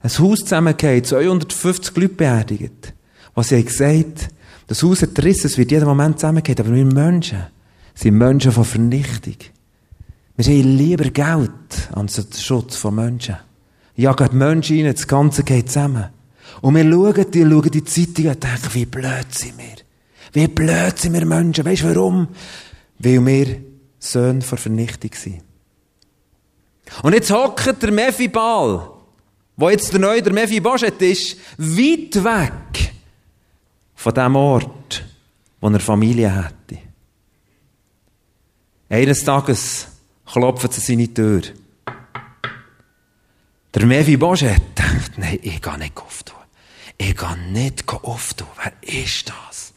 ein 0.05 0.19
Haus 0.19 0.41
zusammengeht, 0.41 1.07
250 1.07 1.97
Leute 1.97 2.15
beerdigt. 2.15 2.93
Was 3.35 3.49
sie 3.49 3.57
haben 3.57 3.65
gesagt, 3.65 4.29
das 4.67 4.83
Haus 4.83 5.03
hat 5.03 5.23
Risse, 5.23 5.47
es 5.47 5.57
wird 5.57 5.71
jeden 5.71 5.87
Moment 5.87 6.21
zusammengehen, 6.21 6.59
aber 6.61 6.75
wir 6.75 6.85
Menschen 6.85 7.47
sind 7.95 8.19
Menschen 8.19 8.53
von 8.53 8.65
Vernichtung. 8.65 9.37
Wir 10.37 10.45
haben 10.45 10.77
lieber 10.77 11.11
Geld 11.11 11.91
als 11.93 12.15
den 12.15 12.33
Schutz 12.33 12.77
von 12.77 12.97
Menschen. 12.97 13.37
Jagen 13.97 14.29
die 14.31 14.37
Menschen 14.37 14.85
rein, 14.85 14.93
das 14.93 15.07
Ganze 15.07 15.43
geht 15.43 15.69
zusammen. 15.69 16.07
Und 16.61 16.75
wir 16.75 16.85
schauen, 16.85 17.31
die 17.31 17.43
schauen 17.43 17.71
die 17.71 17.85
Zeitung 17.85 18.27
und 18.27 18.43
denken, 18.43 18.75
wie 18.75 18.87
blöd 18.87 19.27
sind 19.31 19.59
wir. 19.59 19.77
Wie 20.33 20.49
blöd 20.49 20.99
sind 20.99 21.15
wir 21.15 21.25
Menschen. 21.25 21.65
Weißt 21.65 21.83
du 21.83 21.95
warum? 21.95 22.29
Weil 22.99 23.25
wir 23.25 23.57
Söhne 23.99 24.43
vor 24.43 24.59
Vernichtung 24.59 25.13
sind. 25.15 25.43
Und 27.03 27.15
jetzt 27.15 27.31
hockt 27.31 27.83
der 27.83 27.93
Mephibal, 27.93 28.94
wo 29.57 29.71
jetzt 29.71 29.93
der 29.93 30.01
neue 30.01 30.23
der 30.23 30.33
Mephibosheth 30.33 31.01
ist, 31.03 31.37
weit 31.59 32.15
weg 32.25 32.93
von 33.95 34.15
dem 34.15 34.37
Ort, 34.37 35.05
wo 35.61 35.69
er 35.69 35.81
Familie 35.81 36.35
hätte. 36.35 36.83
Eines 38.89 39.25
Tages 39.25 39.89
klopfen 40.27 40.71
sie 40.71 40.81
seine 40.81 41.13
Tür. 41.13 41.43
Der 43.75 43.87
Mevi 43.87 44.17
Boschet 44.17 44.63
denkt, 44.79 45.19
nein, 45.19 45.39
ich 45.43 45.61
gehe 45.61 45.79
nicht 45.79 45.97
auftun. 45.97 46.39
Ich 46.97 47.17
gehe 47.17 47.39
nicht 47.51 47.89
auftun. 47.89 48.47
Wer 48.63 49.01
ist 49.01 49.29
das? 49.29 49.73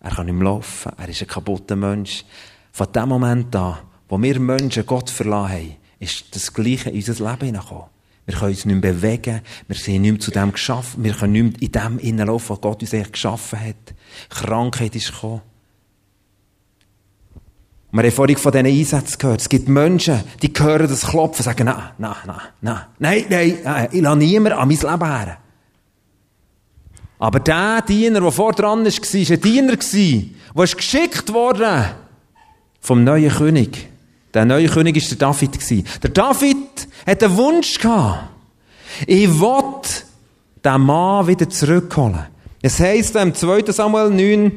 Er 0.00 0.10
kann 0.10 0.26
nicht 0.26 0.34
mehr 0.34 0.44
laufen. 0.44 0.92
Er 0.98 1.08
ist 1.08 1.22
ein 1.22 1.28
kaputter 1.28 1.76
Mensch. 1.76 2.24
Von 2.72 2.92
dem 2.92 3.08
Moment 3.08 3.54
an, 3.54 3.78
wo 4.08 4.20
wir 4.20 4.40
Menschen 4.40 4.84
Gott 4.84 5.10
verlassen 5.10 5.52
haben, 5.52 5.76
ist 6.00 6.34
das 6.34 6.52
Gleiche 6.52 6.90
in 6.90 6.96
unser 6.96 7.12
Leben 7.30 7.46
hineingekommen. 7.46 7.95
Wir 8.26 8.34
können 8.34 8.50
uns 8.50 8.64
nicht 8.64 8.82
mehr 8.82 8.92
bewegen. 8.92 9.40
Wir 9.68 9.76
sind 9.76 10.02
nicht 10.02 10.10
mehr 10.10 10.20
zu 10.20 10.30
dem 10.32 10.52
geschaffen. 10.52 11.04
Wir 11.04 11.14
können 11.14 11.32
nicht 11.32 11.60
mehr 11.60 11.62
in 11.62 11.72
dem 11.72 11.98
hineinlaufen, 11.98 12.50
was 12.50 12.60
Gott 12.60 12.82
uns 12.82 12.92
eigentlich 12.92 13.12
geschaffen 13.12 13.60
hat. 13.60 13.94
Krankheit 14.28 14.96
ist 14.96 15.12
gekommen. 15.12 15.42
Wir 17.92 18.02
haben 18.02 18.10
vorhin 18.12 18.36
von 18.36 18.52
diesen 18.52 18.66
Einsätzen 18.66 19.18
gehört. 19.18 19.40
Es 19.40 19.48
gibt 19.48 19.68
Menschen, 19.68 20.22
die 20.42 20.52
hören 20.58 20.88
das 20.88 21.06
Klopfen 21.06 21.38
und 21.38 21.44
sagen, 21.44 21.64
nein, 21.64 21.82
nein, 21.98 22.16
nein, 22.26 22.80
nein, 22.98 23.24
nein, 23.28 23.58
nein, 23.62 23.88
ich 23.92 24.00
lasse 24.00 24.18
niemanden 24.18 24.58
an 24.58 24.68
mein 24.68 24.76
Leben 24.76 25.06
her. 25.06 25.38
Aber 27.18 27.40
der 27.40 27.82
Diener, 27.82 28.20
der 28.20 28.32
vor 28.32 28.52
dran 28.52 28.84
war, 28.84 28.92
war 28.92 29.30
ein 29.30 29.40
Diener, 29.40 29.76
der 29.76 30.66
geschickt 30.76 31.32
wurde 31.32 31.94
vom 32.80 33.04
neuen 33.04 33.30
König. 33.30 33.88
Der 34.34 34.44
neue 34.44 34.68
König 34.68 34.96
war 34.96 35.08
der 35.08 35.18
David. 35.18 36.02
Der 36.02 36.10
David 36.10 36.88
hat 37.06 37.22
einen 37.22 37.36
Wunsch 37.36 37.78
gehabt. 37.78 38.28
Ich 39.06 39.40
will 39.40 39.62
den 40.64 40.80
Mann 40.80 41.26
wieder 41.26 41.48
zurückholen. 41.48 42.26
Es 42.62 42.80
heisst 42.80 43.14
im 43.16 43.34
2. 43.34 43.70
Samuel 43.70 44.10
9, 44.10 44.52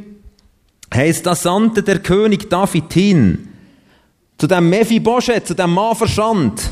heisst, 0.94 1.26
da 1.26 1.36
sandte 1.36 1.84
der 1.84 2.00
König 2.00 2.50
David 2.50 2.92
hin, 2.94 3.50
zu 4.38 4.48
dem 4.48 4.70
Mephibosheth, 4.70 5.48
zu 5.48 5.54
dem 5.54 5.74
Mann 5.74 5.96
verschand, 5.96 6.72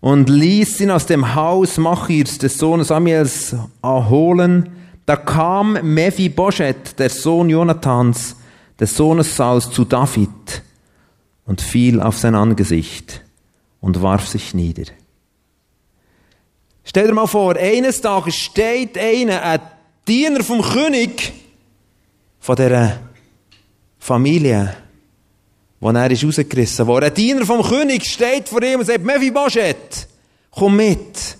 und 0.00 0.28
ließ 0.28 0.80
ihn 0.80 0.90
aus 0.90 1.06
dem 1.06 1.34
Haus 1.34 1.76
Machirs, 1.76 2.38
des 2.38 2.56
Sohnes 2.58 2.88
Samuels, 2.88 3.56
erholen. 3.82 4.70
Da 5.06 5.16
kam 5.16 5.72
Mephibosheth, 5.82 6.98
der 6.98 7.10
Sohn 7.10 7.50
Jonathans, 7.50 8.36
des 8.78 8.96
Sohnes 8.96 9.36
Sauls, 9.36 9.70
zu 9.70 9.84
David 9.84 10.30
und 11.46 11.60
fiel 11.60 12.00
auf 12.00 12.18
sein 12.18 12.34
Angesicht 12.34 13.22
und 13.80 14.02
warf 14.02 14.28
sich 14.28 14.54
nieder. 14.54 14.84
Stell 16.84 17.06
dir 17.06 17.14
mal 17.14 17.26
vor, 17.26 17.56
eines 17.56 18.00
Tages 18.00 18.36
steht 18.36 18.98
einer, 18.98 19.42
ein 19.42 19.60
Diener 20.06 20.42
vom 20.44 20.60
König, 20.62 21.32
von 22.40 22.56
dieser 22.56 23.00
Familie, 23.98 24.76
wo 25.80 25.90
er 25.90 26.10
ist 26.10 26.24
rausgerissen 26.24 26.86
wurde. 26.86 27.06
Ein 27.06 27.14
Diener 27.14 27.46
vom 27.46 27.62
König 27.62 28.04
steht 28.04 28.48
vor 28.48 28.62
ihm 28.62 28.80
und 28.80 28.86
sagt, 28.86 29.02
Mephibosheth, 29.02 30.08
komm 30.50 30.76
mit. 30.76 31.38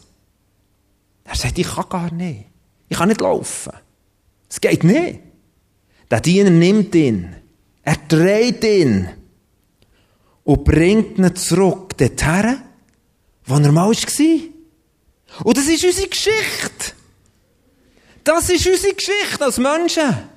Er 1.24 1.34
sagt, 1.34 1.58
ich 1.58 1.66
kann 1.66 1.88
gar 1.88 2.12
nicht. 2.12 2.46
Ich 2.88 2.96
kann 2.96 3.08
nicht 3.08 3.20
laufen. 3.20 3.72
Es 4.48 4.60
geht 4.60 4.84
nicht. 4.84 5.20
Der 6.10 6.20
Diener 6.20 6.50
nimmt 6.50 6.94
ihn. 6.94 7.34
Er 7.82 7.96
dreht 8.08 8.64
ihn. 8.64 9.08
Und 10.44 10.64
bringt 10.64 11.18
ihn 11.18 11.34
zurück 11.36 11.96
dorthin, 11.96 12.62
wo 13.46 13.54
er 13.54 13.72
mal 13.72 13.88
war. 13.88 15.44
Und 15.44 15.56
das 15.56 15.66
ist 15.66 15.84
unsere 15.84 16.08
Geschichte. 16.08 16.92
Das 18.22 18.48
ist 18.48 18.66
unsere 18.66 18.94
Geschichte 18.94 19.44
als 19.44 19.58
Menschen. 19.58 20.30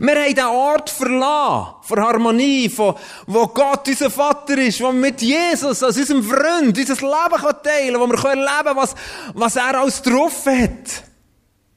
Wir 0.00 0.16
haben 0.16 0.34
den 0.34 0.44
Ort 0.44 0.90
verlassen, 0.90 1.74
von 1.82 2.00
Harmonie, 2.00 2.68
von, 2.68 2.96
wo 3.26 3.46
Gott 3.46 3.86
unser 3.86 4.10
Vater 4.10 4.58
ist, 4.58 4.80
wo 4.80 4.86
wir 4.86 4.92
mit 4.92 5.22
Jesus, 5.22 5.82
als 5.82 5.96
unserem 5.96 6.24
Freund, 6.24 6.76
unser 6.76 6.94
Leben 6.94 7.62
teilen 7.62 7.94
können, 7.94 8.00
wo 8.00 8.06
wir 8.08 8.24
erleben 8.24 8.64
können, 8.64 8.76
was, 8.76 8.94
was 9.34 9.56
er 9.56 9.78
alles 9.78 10.02
drauf 10.02 10.44
hat. 10.46 11.04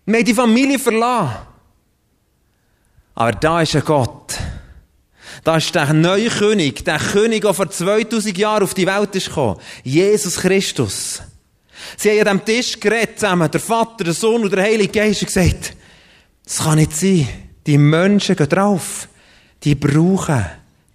Wir 0.06 0.18
haben 0.18 0.25
die 0.25 0.34
Familie 0.34 0.80
verlassen. 0.80 1.36
Aber 3.13 3.32
da 3.34 3.62
ist 3.62 3.75
ein 3.75 3.84
Gott. 3.86 4.18
Da 5.43 5.58
ist 5.58 5.74
der 5.74 5.93
neue 5.93 6.29
König, 6.29 6.84
der 6.84 7.00
König, 7.00 7.41
der 7.41 7.53
vor 7.53 7.69
2000 7.69 8.38
Jahren 8.38 8.63
auf 8.63 8.74
die 8.74 8.88
Welt 8.88 9.15
ist 9.15 9.27
gekommen. 9.27 9.60
Jesus 9.84 10.38
Christus. 10.38 11.22
Sie 11.98 12.10
haben 12.10 12.27
an 12.27 12.41
diesem 12.46 12.46
Tisch 12.46 12.79
geredet 12.79 13.19
zusammen, 13.19 13.50
der 13.50 13.60
Vater, 13.60 14.03
der 14.03 14.13
Sohn 14.13 14.43
und 14.43 14.51
der 14.51 14.63
Heilige 14.63 14.91
Geist, 14.91 15.22
und 15.22 15.27
gesagt, 15.27 15.75
das 16.43 16.58
kann 16.58 16.77
nicht 16.77 16.96
sein. 16.96 17.27
Die 17.65 17.77
Menschen 17.77 18.36
gehen 18.36 18.50
drauf. 18.50 19.08
Die 19.63 19.75
brauchen, 19.75 20.46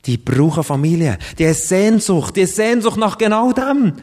die 0.06 0.16
brauchen 0.16 0.64
Familie. 0.64 1.18
Die 1.38 1.46
haben 1.46 1.54
Sehnsucht, 1.54 2.36
die 2.36 2.42
haben 2.42 2.52
Sehnsucht 2.52 2.96
nach 2.96 3.18
genau 3.18 3.52
dem. 3.52 3.94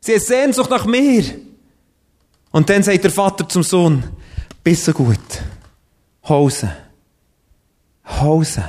Sie 0.00 0.14
haben 0.14 0.20
Sehnsucht 0.20 0.70
nach 0.70 0.84
mir. 0.84 1.24
Und 2.50 2.68
dann 2.68 2.82
sagt 2.82 3.04
der 3.04 3.10
Vater 3.10 3.48
zum 3.48 3.62
Sohn, 3.62 4.02
bist 4.62 4.88
du 4.88 4.92
gut. 4.92 5.18
Hause. 6.28 6.70
Hause. 8.04 8.64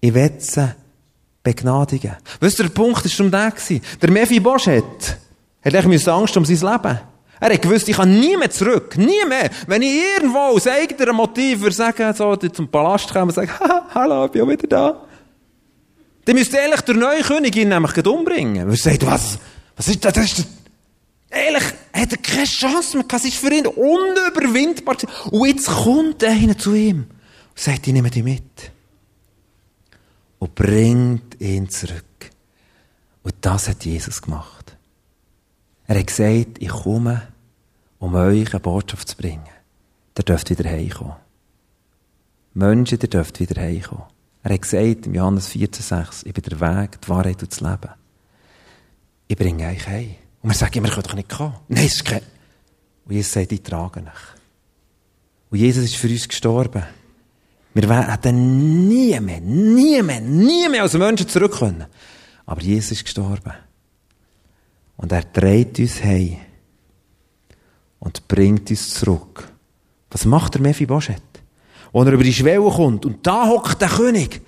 Ich 0.00 0.14
will 0.14 0.32
sie 0.38 0.74
begnadigen. 1.42 2.16
Weißt 2.40 2.58
du, 2.58 2.64
der 2.64 2.70
Punkt 2.70 3.04
war 3.04 3.24
um 3.24 3.30
den. 3.30 3.80
Der 4.00 4.10
Mephibosheth 4.10 5.16
hat 5.64 5.74
echt 5.74 6.08
Angst 6.08 6.36
um 6.36 6.44
sein 6.44 6.72
Leben. 6.72 7.00
Er 7.40 7.52
hat 7.52 7.62
gewusst, 7.62 7.88
ich 7.88 7.96
kann 7.96 8.18
nie 8.18 8.36
mehr 8.36 8.50
zurück. 8.50 8.96
Nie 8.96 9.24
mehr. 9.28 9.50
Wenn 9.66 9.82
ich 9.82 10.00
irgendwo 10.16 10.38
aus 10.38 10.66
eigenem 10.66 11.16
Motiv 11.16 11.60
würde 11.60 11.74
sagen, 11.74 12.12
so, 12.14 12.34
zum 12.36 12.68
Palast 12.68 13.12
kommen 13.12 13.28
und 13.28 13.34
sagen, 13.34 13.50
hallo, 13.94 14.26
ich 14.26 14.32
bin 14.32 14.42
auch 14.42 14.48
wieder 14.48 14.66
da. 14.66 15.02
Dann 16.24 16.34
müsste 16.34 16.56
ehrlich 16.56 16.80
der 16.80 16.96
neue 16.96 17.22
König 17.22 17.54
ihn 17.56 17.68
nämlich 17.68 18.06
umbringen. 18.06 18.68
Er 18.68 18.76
sagt, 18.76 19.06
was, 19.06 19.38
was 19.76 19.88
ist 19.88 20.04
das? 20.04 20.12
das 20.12 20.24
ist 20.24 20.46
Ehrlich, 21.30 21.62
hat 21.92 22.12
er 22.12 22.18
keine 22.18 22.44
Chance 22.44 22.96
mehr. 22.96 23.06
Es 23.14 23.24
ist 23.24 23.36
für 23.36 23.52
ihn 23.52 23.66
unüberwindbar. 23.66 24.96
Und 25.30 25.46
jetzt 25.46 25.66
kommt 25.66 26.24
einer 26.24 26.56
zu 26.56 26.74
ihm 26.74 27.00
und 27.00 27.08
sagt, 27.54 27.86
ich 27.86 27.92
nehme 27.92 28.10
dich 28.10 28.24
mit. 28.24 28.42
Und 30.38 30.54
bringt 30.54 31.40
ihn 31.40 31.68
zurück. 31.68 32.04
Und 33.22 33.34
das 33.40 33.68
hat 33.68 33.84
Jesus 33.84 34.22
gemacht. 34.22 34.76
Er 35.86 35.98
hat 35.98 36.06
gesagt, 36.06 36.58
ich 36.60 36.68
komme, 36.68 37.28
um 37.98 38.14
euch 38.14 38.52
eine 38.52 38.60
Botschaft 38.60 39.08
zu 39.08 39.16
bringen. 39.16 39.48
Ihr 40.16 40.24
dürft 40.24 40.50
wieder 40.50 40.68
heimkommen. 40.68 41.16
Menschen, 42.54 42.98
ihr 43.00 43.08
dürft 43.08 43.40
wieder 43.40 43.60
heimkommen. 43.60 44.04
Er 44.42 44.54
hat 44.54 44.62
gesagt, 44.62 45.06
im 45.06 45.14
Johannes 45.14 45.50
14,6, 45.50 46.26
ich 46.26 46.32
bin 46.32 46.44
der 46.44 46.60
Weg, 46.60 47.00
die 47.00 47.08
Wahrheit 47.08 47.42
und 47.42 47.52
das 47.52 47.60
Leben. 47.60 47.90
Ich 49.28 49.36
bringe 49.36 49.68
euch 49.68 49.86
heim. 49.86 50.14
Und 50.42 50.50
wir 50.50 50.56
sagen 50.56 50.82
wir 50.82 50.90
können 50.90 51.02
doch 51.02 51.14
nicht 51.14 51.28
kommen. 51.28 51.54
Nein, 51.68 51.84
es 51.86 51.96
ist 51.96 52.04
kein... 52.04 52.22
Und 53.04 53.14
Jesus 53.14 53.32
sagt, 53.32 53.52
ich 53.52 53.62
trage 53.62 54.00
euch. 54.00 54.06
Und 55.50 55.58
Jesus 55.58 55.84
ist 55.84 55.96
für 55.96 56.08
uns 56.08 56.28
gestorben. 56.28 56.82
Wir 57.78 57.88
werden 57.88 58.88
nie 58.88 59.20
mehr, 59.20 59.40
nie 59.40 60.02
mehr, 60.02 60.20
nie 60.20 60.68
mehr 60.68 60.82
als 60.82 60.94
Menschen 60.94 61.28
zurück 61.28 61.60
können. 61.60 61.86
Aber 62.44 62.60
Jesus 62.60 62.90
ist 62.90 63.04
gestorben. 63.04 63.52
Und 64.96 65.12
er 65.12 65.22
dreht 65.22 65.78
uns 65.78 66.02
heim. 66.02 66.38
Und 68.00 68.26
bringt 68.26 68.68
uns 68.68 68.94
zurück. 68.94 69.46
Was 70.10 70.24
macht 70.24 70.54
der 70.54 70.62
Mephibosheth? 70.62 71.22
Als 71.92 72.06
er 72.08 72.12
über 72.14 72.24
die 72.24 72.34
Schwelle 72.34 72.68
kommt. 72.68 73.06
Und 73.06 73.24
da 73.24 73.46
hockt 73.46 73.80
der 73.80 73.90
König. 73.90 74.40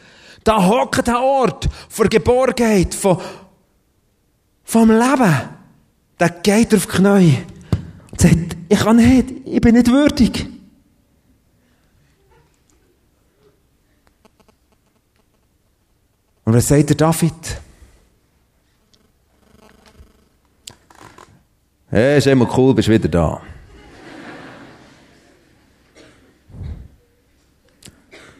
Da 0.43 0.67
hockt 0.67 1.07
der 1.07 1.21
Ort 1.21 1.69
von 1.89 2.09
Geborgenheit, 2.09 2.93
von, 2.93 3.17
vom 4.65 4.91
Leben. 4.91 5.41
Der 6.19 6.31
geht 6.31 6.75
auf 6.75 6.87
die 6.87 6.93
Knie. 6.97 7.39
Und 8.11 8.21
sagt, 8.21 8.57
ich 8.69 8.81
kann 8.81 8.97
nicht, 8.97 9.31
ich 9.45 9.61
bin 9.61 9.77
nicht 9.77 9.87
würdig. 9.87 10.49
Und 16.51 16.57
was 16.57 16.67
sagt 16.67 16.89
der 16.89 16.97
David? 16.97 17.61
Hey, 21.89 22.19
ist 22.19 22.27
immer 22.27 22.59
cool, 22.59 22.75
bist 22.75 22.89
wieder 22.89 23.09
da. 23.09 23.41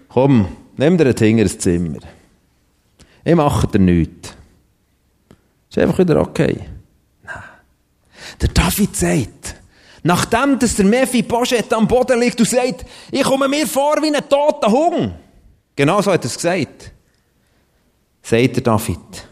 Komm, 0.09 0.49
nimm 0.77 0.99
dir 0.99 1.07
ein 1.07 1.17
Finger 1.17 1.43
ins 1.43 1.57
Zimmer. 1.59 2.01
Ich 3.23 3.37
mache 3.37 3.69
dir 3.69 3.79
nichts. 3.79 4.35
Ist 5.69 5.79
einfach 5.79 5.99
wieder 5.99 6.21
okay. 6.21 6.67
Nein. 7.23 7.35
Der 8.41 8.49
David 8.49 8.97
sagt, 8.97 9.55
nachdem 10.03 10.59
dass 10.59 10.75
der 10.75 10.87
Mephi 10.87 11.23
Boschet 11.23 11.73
am 11.73 11.87
Boden 11.87 12.19
liegt 12.19 12.41
und 12.41 12.49
sagt, 12.49 12.85
ich 13.13 13.23
komme 13.23 13.47
mir 13.47 13.69
vor 13.69 14.03
wie 14.03 14.13
ein 14.13 14.29
toter 14.29 14.73
Hung. 14.73 15.15
Genau 15.77 16.03
so 16.03 16.11
hat 16.11 16.25
er 16.25 16.27
es 16.27 16.35
gesagt. 16.35 16.93
Sagt 18.23 18.57
der 18.57 18.63
David. 18.63 19.29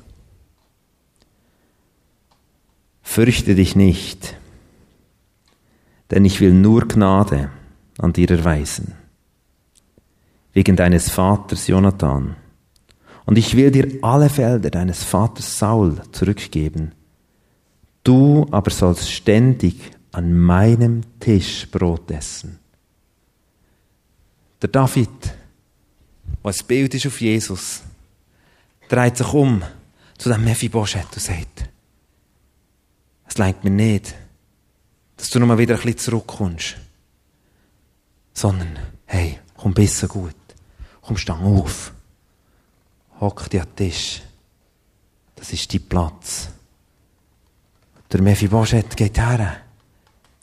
Fürchte 3.02 3.54
dich 3.54 3.74
nicht, 3.74 4.36
denn 6.10 6.24
ich 6.24 6.40
will 6.40 6.52
nur 6.52 6.86
Gnade 6.86 7.50
an 7.98 8.12
dir 8.12 8.30
erweisen 8.30 8.94
wegen 10.52 10.76
deines 10.76 11.08
Vaters 11.08 11.68
Jonathan. 11.68 12.34
Und 13.26 13.38
ich 13.38 13.56
will 13.56 13.70
dir 13.70 13.98
alle 14.02 14.28
Felder 14.28 14.70
deines 14.70 15.04
Vaters 15.04 15.58
Saul 15.58 16.00
zurückgeben. 16.10 16.92
Du 18.02 18.46
aber 18.50 18.70
sollst 18.70 19.10
ständig 19.10 19.76
an 20.12 20.32
meinem 20.32 21.02
Tisch 21.20 21.70
Brot 21.70 22.10
essen. 22.10 22.58
Der 24.60 24.70
David, 24.70 25.10
was 26.42 26.62
Bild 26.62 26.94
ist 26.94 27.06
auf 27.06 27.20
Jesus, 27.20 27.82
dreht 28.88 29.16
sich 29.16 29.32
um 29.32 29.62
zu 30.16 30.28
dem 30.28 30.44
Mephibosheth 30.44 31.12
und 31.12 31.22
sagt, 31.22 31.68
es 33.26 33.38
lenkt 33.38 33.64
mir 33.64 33.70
nicht, 33.70 34.14
dass 35.16 35.30
du 35.30 35.38
nochmal 35.38 35.58
wieder 35.58 35.74
ein 35.74 35.82
bisschen 35.82 35.98
zurückkommst, 35.98 36.76
sondern, 38.32 38.78
hey, 39.06 39.38
komm 39.56 39.74
besser 39.74 40.08
gut. 40.08 40.34
Komm, 41.02 41.16
stang 41.16 41.42
auf. 41.42 41.92
Hock 43.20 43.48
dich 43.50 43.60
an 43.60 43.66
den 43.68 43.76
Tisch. 43.76 44.22
Das 45.36 45.52
ist 45.52 45.72
dein 45.72 45.88
Platz. 45.88 46.48
Der 48.12 48.22
Mephibosheth 48.22 48.96
geht 48.96 49.18
her. 49.18 49.56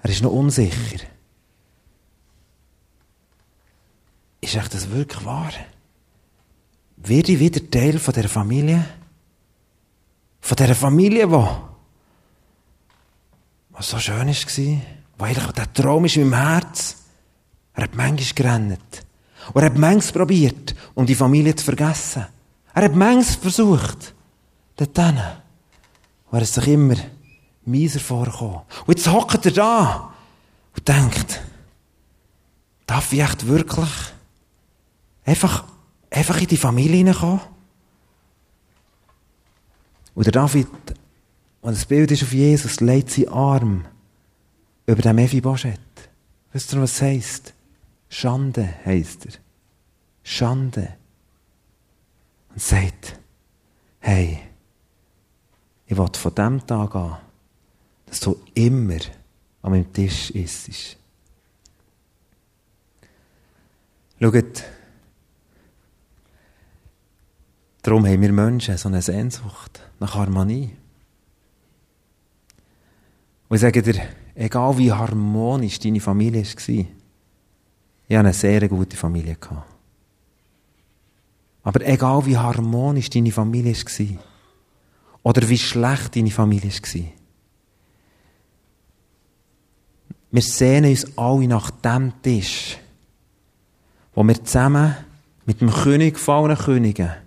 Er 0.01 0.09
ist 0.09 0.21
noch 0.21 0.31
unsicher. 0.31 1.05
Ist 4.41 4.55
echt 4.55 4.73
das 4.73 4.89
wirklich 4.91 5.25
wahr? 5.25 5.51
Werde 7.05 7.31
ich 7.33 7.39
wieder 7.39 7.69
Teil 7.69 7.99
von 7.99 8.13
dieser 8.13 8.29
Familie? 8.29 8.83
Von 10.41 10.57
dieser 10.57 10.75
Familie, 10.75 11.27
die 11.27 11.47
was 13.71 13.89
so 13.89 13.99
schön 13.99 14.27
war, 14.27 14.81
wo 15.17 15.25
eigentlich 15.25 15.51
der 15.51 15.73
Traum 15.73 16.05
ist 16.05 16.15
in 16.15 16.29
meinem 16.29 16.47
Herz. 16.49 16.95
Er 17.73 17.83
hat 17.83 17.95
manchmal 17.95 18.33
gerannt. 18.33 19.05
Und 19.53 19.61
er 19.61 19.69
hat 19.69 19.77
manches 19.77 20.11
probiert, 20.11 20.73
um 20.93 21.05
die 21.05 21.13
Familie 21.13 21.55
zu 21.55 21.65
vergessen. 21.65 22.25
Er 22.73 22.83
hat 22.83 22.95
manches 22.95 23.35
versucht. 23.35 24.13
Dort 24.77 24.97
hin. 24.97 25.19
Wo 26.31 26.37
er 26.37 26.45
sich 26.45 26.67
immer 26.67 26.95
mieser 27.65 27.99
vorkommt. 27.99 28.63
Und 28.85 28.97
jetzt 28.97 29.11
hockt 29.11 29.45
er 29.45 29.51
da 29.51 30.13
und 30.75 30.87
denkt, 30.87 31.41
darf 32.87 33.11
ich 33.13 33.19
echt 33.19 33.45
wirklich 33.47 33.89
einfach, 35.25 35.65
einfach 36.15 36.39
in 36.39 36.47
die 36.47 36.57
Familie 36.57 36.97
hineinkommen? 36.97 37.41
Und 40.15 40.33
David, 40.33 40.67
und 41.61 41.75
das 41.75 41.85
Bild 41.85 42.09
ist 42.11 42.23
auf 42.23 42.31
Jesus, 42.31 42.79
legt 42.79 43.09
seinen 43.09 43.29
Arm 43.29 43.85
über 44.85 45.01
den 45.01 45.15
Mephibosheth. 45.15 45.79
Wisst 46.53 46.73
ihr, 46.73 46.81
was 46.81 46.93
es 46.93 47.01
heisst? 47.01 47.53
Schande 48.07 48.73
heißt 48.85 49.25
er. 49.25 49.33
Schande. 50.23 50.95
Und 52.49 52.61
sagt, 52.61 53.19
hey, 53.99 54.39
ich 55.87 55.97
will 55.97 56.07
von 56.13 56.35
dem 56.35 56.65
Tag 56.65 56.95
an, 56.95 57.17
dass 58.05 58.21
du 58.21 58.39
immer 58.53 58.99
an 59.61 59.71
meinem 59.71 59.91
Tisch 59.91 60.31
isst. 60.31 60.97
Schaut, 64.21 64.63
darum 67.85 68.05
haben 68.07 68.21
wir 68.21 68.33
Menschen 68.33 68.77
so 68.77 68.89
eine 68.89 69.01
Sehnsucht 69.01 69.79
nach 69.99 70.15
Harmonie. 70.15 70.71
Und 73.47 73.55
ich 73.55 73.61
sage 73.61 73.83
dir, 73.83 74.01
egal 74.33 74.75
wie 74.79 74.91
harmonisch 74.91 75.79
deine 75.79 75.99
Familie 75.99 76.43
war, 76.43 76.85
ich 78.07 78.15
hatte 78.15 78.19
eine 78.19 78.33
sehr 78.33 78.67
gute 78.67 78.97
Familie. 78.97 79.37
Aber 81.61 81.85
egal 81.85 82.25
wie 82.25 82.37
harmonisch 82.37 83.09
deine 83.11 83.31
Familie 83.31 83.75
war, 83.75 84.23
oder 85.21 85.47
wie 85.47 85.57
schlecht 85.57 86.15
deine 86.15 86.31
Familie 86.31 86.71
war, 86.71 87.03
wir 90.31 90.41
sehnen 90.41 90.89
uns 90.89 91.17
alle 91.17 91.47
nach 91.47 91.69
dem 91.69 92.13
Tisch, 92.23 92.77
wo 94.15 94.23
wir 94.23 94.43
zusammen 94.43 94.95
mit 95.45 95.61
dem 95.61 95.71
König 95.71 96.17
von 96.17 96.49
allen 96.49 96.57
Königen, 96.57 97.24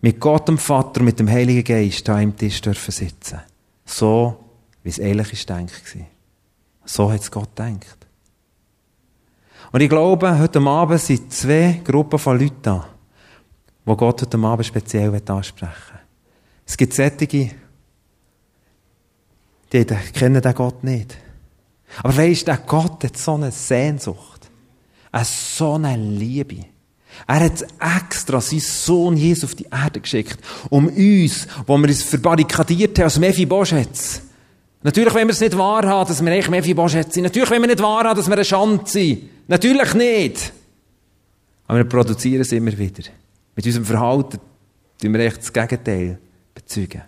mit 0.00 0.20
Gott 0.20 0.48
dem 0.48 0.58
Vater 0.58 1.02
mit 1.02 1.18
dem 1.18 1.28
Heiligen 1.28 1.64
Geist 1.64 2.08
an 2.08 2.16
einem 2.16 2.36
Tisch 2.36 2.60
dürfen 2.60 2.92
sitzen. 2.92 3.40
So 3.84 4.36
wie 4.82 4.90
es 4.90 4.98
ehrlich 4.98 5.32
ist 5.32 5.48
denkt. 5.48 5.96
So 6.84 7.10
hat 7.10 7.20
es 7.20 7.30
Gott 7.30 7.56
gedacht. 7.56 8.06
Und 9.72 9.80
ich 9.80 9.88
glaube, 9.88 10.38
heute 10.38 10.60
Abend 10.60 11.00
sind 11.00 11.32
zwei 11.32 11.80
Gruppen 11.84 12.18
von 12.18 12.38
Leuten 12.38 12.62
da, 12.62 12.88
die 13.84 13.96
Gott 13.96 14.22
heute 14.22 14.38
Abend 14.38 14.66
speziell 14.66 15.14
ansprechen 15.28 15.92
will. 15.92 16.00
Es 16.64 16.76
gibt 16.76 16.94
solche, 16.94 17.26
die 19.72 19.84
kennen 19.84 20.40
den 20.40 20.54
Gott 20.54 20.84
nicht. 20.84 21.16
Aber 22.02 22.16
weisst, 22.16 22.46
der 22.46 22.58
Gott 22.58 23.02
hat 23.04 23.16
so 23.16 23.34
eine 23.34 23.50
Sehnsucht. 23.50 24.48
Eine 25.12 25.24
so 25.24 25.74
eine 25.74 25.96
Liebe. 25.96 26.64
Er 27.26 27.40
hat 27.40 27.64
extra 27.80 28.40
seinen 28.40 28.60
Sohn 28.60 29.16
Jesus 29.16 29.44
auf 29.44 29.54
die 29.54 29.66
Erde 29.70 30.00
geschickt, 30.00 30.38
um 30.70 30.86
uns, 30.88 31.46
wo 31.66 31.76
wir 31.78 31.88
uns 31.88 32.02
verbarrikadiert 32.02 32.98
haben, 32.98 33.04
als 33.04 33.18
Mephibosheth. 33.18 34.22
Natürlich 34.82 35.14
wenn 35.14 35.26
wir 35.26 35.32
es 35.32 35.40
nicht 35.40 35.56
wahrhaben, 35.56 36.08
dass 36.08 36.24
wir 36.24 36.32
eigentlich 36.32 36.50
Mephibosheth 36.50 37.12
sind. 37.12 37.24
Natürlich 37.24 37.50
wenn 37.50 37.62
wir 37.62 37.68
nicht 37.68 37.82
wahrhaben, 37.82 38.16
dass 38.16 38.28
wir 38.28 38.34
eine 38.34 38.44
Schande 38.44 38.84
sind. 38.86 39.48
Natürlich 39.48 39.94
nicht. 39.94 40.52
Aber 41.66 41.78
wir 41.78 41.84
produzieren 41.84 42.42
es 42.42 42.52
immer 42.52 42.76
wieder. 42.76 43.02
Mit 43.56 43.66
unserem 43.66 43.84
Verhalten 43.84 44.38
tun 45.00 45.12
wir 45.12 45.20
echt 45.20 45.38
das 45.38 45.52
Gegenteil 45.52 46.18
bezeugen. 46.54 47.02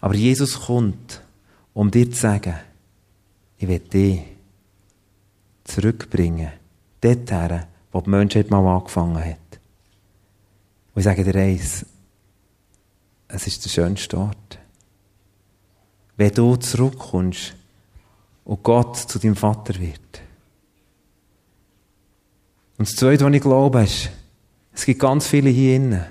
Aber 0.00 0.14
Jesus 0.14 0.60
kommt, 0.60 1.22
um 1.74 1.90
dir 1.90 2.10
zu 2.10 2.20
sagen, 2.20 2.54
ich 3.58 3.66
will 3.66 3.80
dich 3.80 4.20
zurückbringen, 5.64 6.52
dorthin, 7.00 7.62
wo 7.98 8.02
die 8.02 8.10
Menschheit 8.10 8.48
mal 8.48 8.64
angefangen 8.64 9.18
hat. 9.18 9.58
Und 10.94 11.00
ich 11.00 11.04
sage 11.04 11.24
dir 11.24 11.34
eins, 11.34 11.84
es 13.26 13.46
ist 13.48 13.64
der 13.64 13.70
schönste 13.70 14.18
Ort. 14.18 14.58
Wenn 16.16 16.32
du 16.32 16.54
zurückkommst 16.54 17.54
und 18.44 18.62
Gott 18.62 18.96
zu 18.96 19.18
deinem 19.18 19.34
Vater 19.34 19.74
wird. 19.80 20.22
Und 22.78 22.88
das 22.88 22.94
Zweite, 22.94 23.24
was 23.24 23.34
ich 23.34 23.42
glaube, 23.42 23.82
ist, 23.82 24.10
es 24.72 24.86
gibt 24.86 25.00
ganz 25.00 25.26
viele 25.26 25.50
hier 25.50 25.74
innen, 25.74 26.04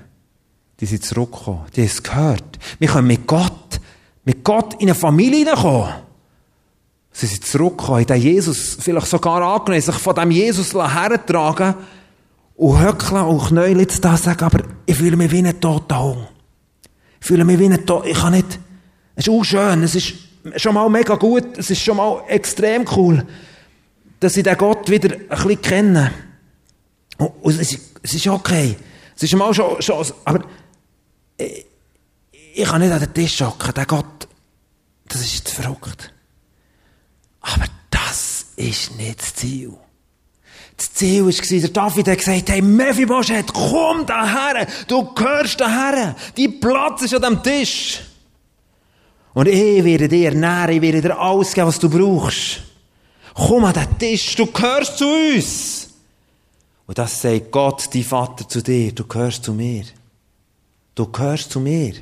die 0.80 0.86
sind 0.86 1.02
zurückgekommen, 1.02 1.64
die 1.74 1.80
haben 1.80 1.86
es 1.86 2.02
gehört. 2.02 2.58
Wir 2.78 2.88
können 2.88 3.06
mit 3.06 3.26
Gott, 3.26 3.80
mit 4.26 4.44
Gott 4.44 4.74
in 4.74 4.88
eine 4.88 4.94
Familie 4.94 5.38
hineinkommen. 5.38 5.94
Sie 7.18 7.26
sind 7.26 7.44
zurückgekommen, 7.44 8.06
den 8.06 8.22
Jesus 8.22 8.76
vielleicht 8.78 9.08
sogar 9.08 9.42
angenommen, 9.42 9.80
sich 9.80 9.96
von 9.96 10.14
dem 10.14 10.30
Jesus 10.30 10.72
hertragen 10.72 11.74
und 12.54 12.80
höckeln 12.80 13.24
und 13.24 13.44
Knäuel 13.44 13.80
jetzt 13.80 14.04
da 14.04 14.16
sagen, 14.16 14.44
aber 14.44 14.60
ich 14.86 14.94
fühle 14.94 15.16
mich 15.16 15.32
wie 15.32 15.44
ein 15.44 15.60
toter 15.60 16.00
Hund. 16.00 16.28
Ich 17.20 17.26
fühle 17.26 17.44
mich 17.44 17.58
wie 17.58 17.64
ein 17.64 17.84
toter, 17.84 18.06
ich 18.06 18.16
kann 18.16 18.34
nicht, 18.34 18.60
es 19.16 19.26
ist 19.26 19.32
auch 19.32 19.42
schön, 19.42 19.82
es 19.82 19.96
ist 19.96 20.14
schon 20.58 20.74
mal 20.74 20.88
mega 20.88 21.16
gut, 21.16 21.58
es 21.58 21.70
ist 21.70 21.82
schon 21.82 21.96
mal 21.96 22.22
extrem 22.28 22.84
cool, 22.94 23.26
dass 24.20 24.36
ich 24.36 24.44
den 24.44 24.56
Gott 24.56 24.88
wieder 24.88 25.12
ein 25.16 25.26
bisschen 25.28 25.60
kenne. 25.60 26.12
Und 27.18 27.58
es 27.58 27.80
ist, 28.00 28.28
okay. 28.28 28.76
Es 29.16 29.24
ist 29.24 29.34
mal 29.34 29.52
schon, 29.52 29.82
schon 29.82 30.06
aber 30.24 30.44
ich, 31.36 31.66
ich 32.54 32.64
kann 32.64 32.80
nicht 32.80 32.92
an 32.92 33.00
den 33.00 33.12
Tisch 33.12 33.40
hocken, 33.40 33.74
der 33.74 33.86
Gott, 33.86 34.28
das 35.08 35.20
ist 35.20 35.34
jetzt 35.34 35.50
verrückt. 35.50 36.12
Ist 38.58 38.96
nicht 38.96 39.20
das 39.20 39.34
Ziel. 39.36 39.72
Das 40.76 40.92
Ziel 40.92 41.24
war, 41.24 41.32
der 41.32 41.68
David 41.68 42.08
hat 42.08 42.18
gesagt, 42.18 42.50
hey, 42.50 42.60
Mephibosheth, 42.60 43.52
komm 43.52 44.04
daher, 44.04 44.66
du 44.88 45.14
gehörst 45.14 45.60
daher, 45.60 46.16
dein 46.36 46.58
Platz 46.58 47.02
ist 47.02 47.14
an 47.14 47.22
dem 47.22 47.42
Tisch. 47.42 48.00
Und 49.32 49.46
ich 49.46 49.84
werde 49.84 50.08
dir 50.08 50.30
ernähren, 50.30 50.74
ich 50.74 50.82
werde 50.82 51.02
dir 51.02 51.16
alles 51.16 51.52
geben, 51.52 51.68
was 51.68 51.78
du 51.78 51.88
brauchst. 51.88 52.62
Komm 53.32 53.64
an 53.64 53.74
den 53.74 53.96
Tisch, 53.96 54.34
du 54.34 54.46
gehörst 54.46 54.98
zu 54.98 55.06
uns. 55.06 55.90
Und 56.88 56.98
das 56.98 57.22
sagt 57.22 57.52
Gott, 57.52 57.88
dein 57.94 58.02
Vater, 58.02 58.48
zu 58.48 58.60
dir, 58.60 58.90
du 58.90 59.06
gehörst 59.06 59.44
zu 59.44 59.54
mir. 59.54 59.84
Du 60.96 61.06
gehörst 61.06 61.52
zu 61.52 61.60
mir. 61.60 61.94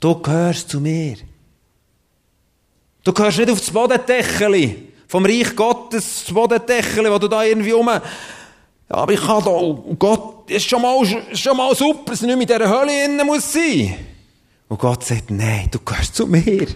Du 0.00 0.20
gehörst 0.20 0.70
zu 0.70 0.80
mir. 0.80 1.18
Du 3.04 3.12
gehörst 3.12 3.38
nicht 3.38 3.50
auf 3.50 3.60
das 3.60 3.70
Bodendeckel 3.70 4.91
vom 5.12 5.26
Reich 5.26 5.54
Gottes, 5.54 6.24
das 6.24 6.32
Bodendeckel, 6.32 7.12
wo 7.12 7.18
du 7.18 7.28
da 7.28 7.44
irgendwie 7.44 7.74
um... 7.74 7.86
Ja, 7.86 8.00
aber 8.88 9.12
ich 9.12 9.20
kann 9.20 9.44
da... 9.44 9.50
Gott, 9.98 10.50
ist 10.50 10.66
schon 10.66 10.80
mal, 10.80 11.04
schon 11.34 11.54
mal 11.54 11.74
super, 11.76 12.12
dass 12.12 12.22
ich 12.22 12.26
nicht 12.26 12.38
mit 12.38 12.48
dieser 12.48 12.66
Hölle 12.66 13.04
innen 13.04 13.26
muss 13.26 13.52
sein. 13.52 13.94
Und 14.68 14.80
Gott 14.80 15.04
sagt, 15.04 15.30
nein, 15.30 15.68
du 15.70 15.80
gehörst 15.80 16.14
zu 16.14 16.26
mir. 16.26 16.66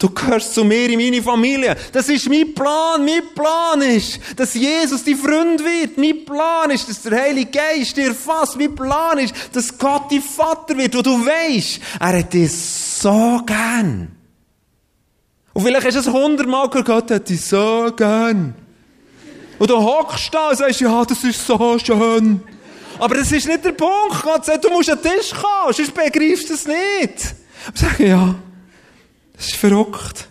Du 0.00 0.10
gehörst 0.10 0.52
zu 0.52 0.64
mir 0.64 0.90
in 0.90 0.98
meine 0.98 1.22
Familie. 1.22 1.76
Das 1.92 2.08
ist 2.08 2.28
mein 2.28 2.52
Plan. 2.52 3.04
Mein 3.04 3.22
Plan 3.32 3.80
ist, 3.82 4.18
dass 4.34 4.54
Jesus 4.54 5.04
dein 5.04 5.14
Freund 5.14 5.62
wird. 5.62 5.96
Mein 5.96 6.24
Plan 6.24 6.72
ist, 6.72 6.88
dass 6.88 7.02
der 7.02 7.20
Heilige 7.20 7.52
Geist 7.52 7.96
dir 7.96 8.16
fasst. 8.16 8.56
Mein 8.56 8.74
Plan 8.74 9.18
ist, 9.18 9.32
dass 9.52 9.78
Gott 9.78 10.10
dein 10.10 10.22
Vater 10.22 10.76
wird. 10.76 10.96
Und 10.96 11.06
du 11.06 11.24
weißt, 11.24 11.78
er 12.00 12.18
hat 12.18 12.32
dich 12.32 12.50
so 12.50 13.42
gern. 13.46 14.15
Und 15.56 15.62
vielleicht 15.62 15.86
du 15.86 16.00
es 16.00 16.06
hundertmal 16.06 16.68
gehört, 16.68 16.86
Gott 16.86 17.10
hat 17.10 17.30
dich 17.30 17.40
so 17.40 17.90
gern. 17.96 18.54
Und 19.58 19.70
du 19.70 19.74
hockst 19.74 20.28
da 20.34 20.50
und 20.50 20.56
sagst, 20.58 20.82
ja, 20.82 21.02
das 21.02 21.24
ist 21.24 21.46
so 21.46 21.78
schön. 21.78 22.42
Aber 22.98 23.14
das 23.14 23.32
ist 23.32 23.48
nicht 23.48 23.64
der 23.64 23.72
Punkt. 23.72 24.22
Gott 24.22 24.44
sagt, 24.44 24.62
du 24.62 24.68
musst 24.68 24.90
an 24.90 24.98
den 25.02 25.12
Tisch 25.12 25.30
kommen, 25.30 25.72
sonst 25.72 25.94
begreifst 25.94 26.50
du 26.50 26.52
es 26.52 26.66
nicht. 26.66 27.34
Ich 27.74 27.80
sage, 27.80 28.06
ja, 28.06 28.34
das 29.34 29.46
ist 29.46 29.56
verrückt. 29.56 30.28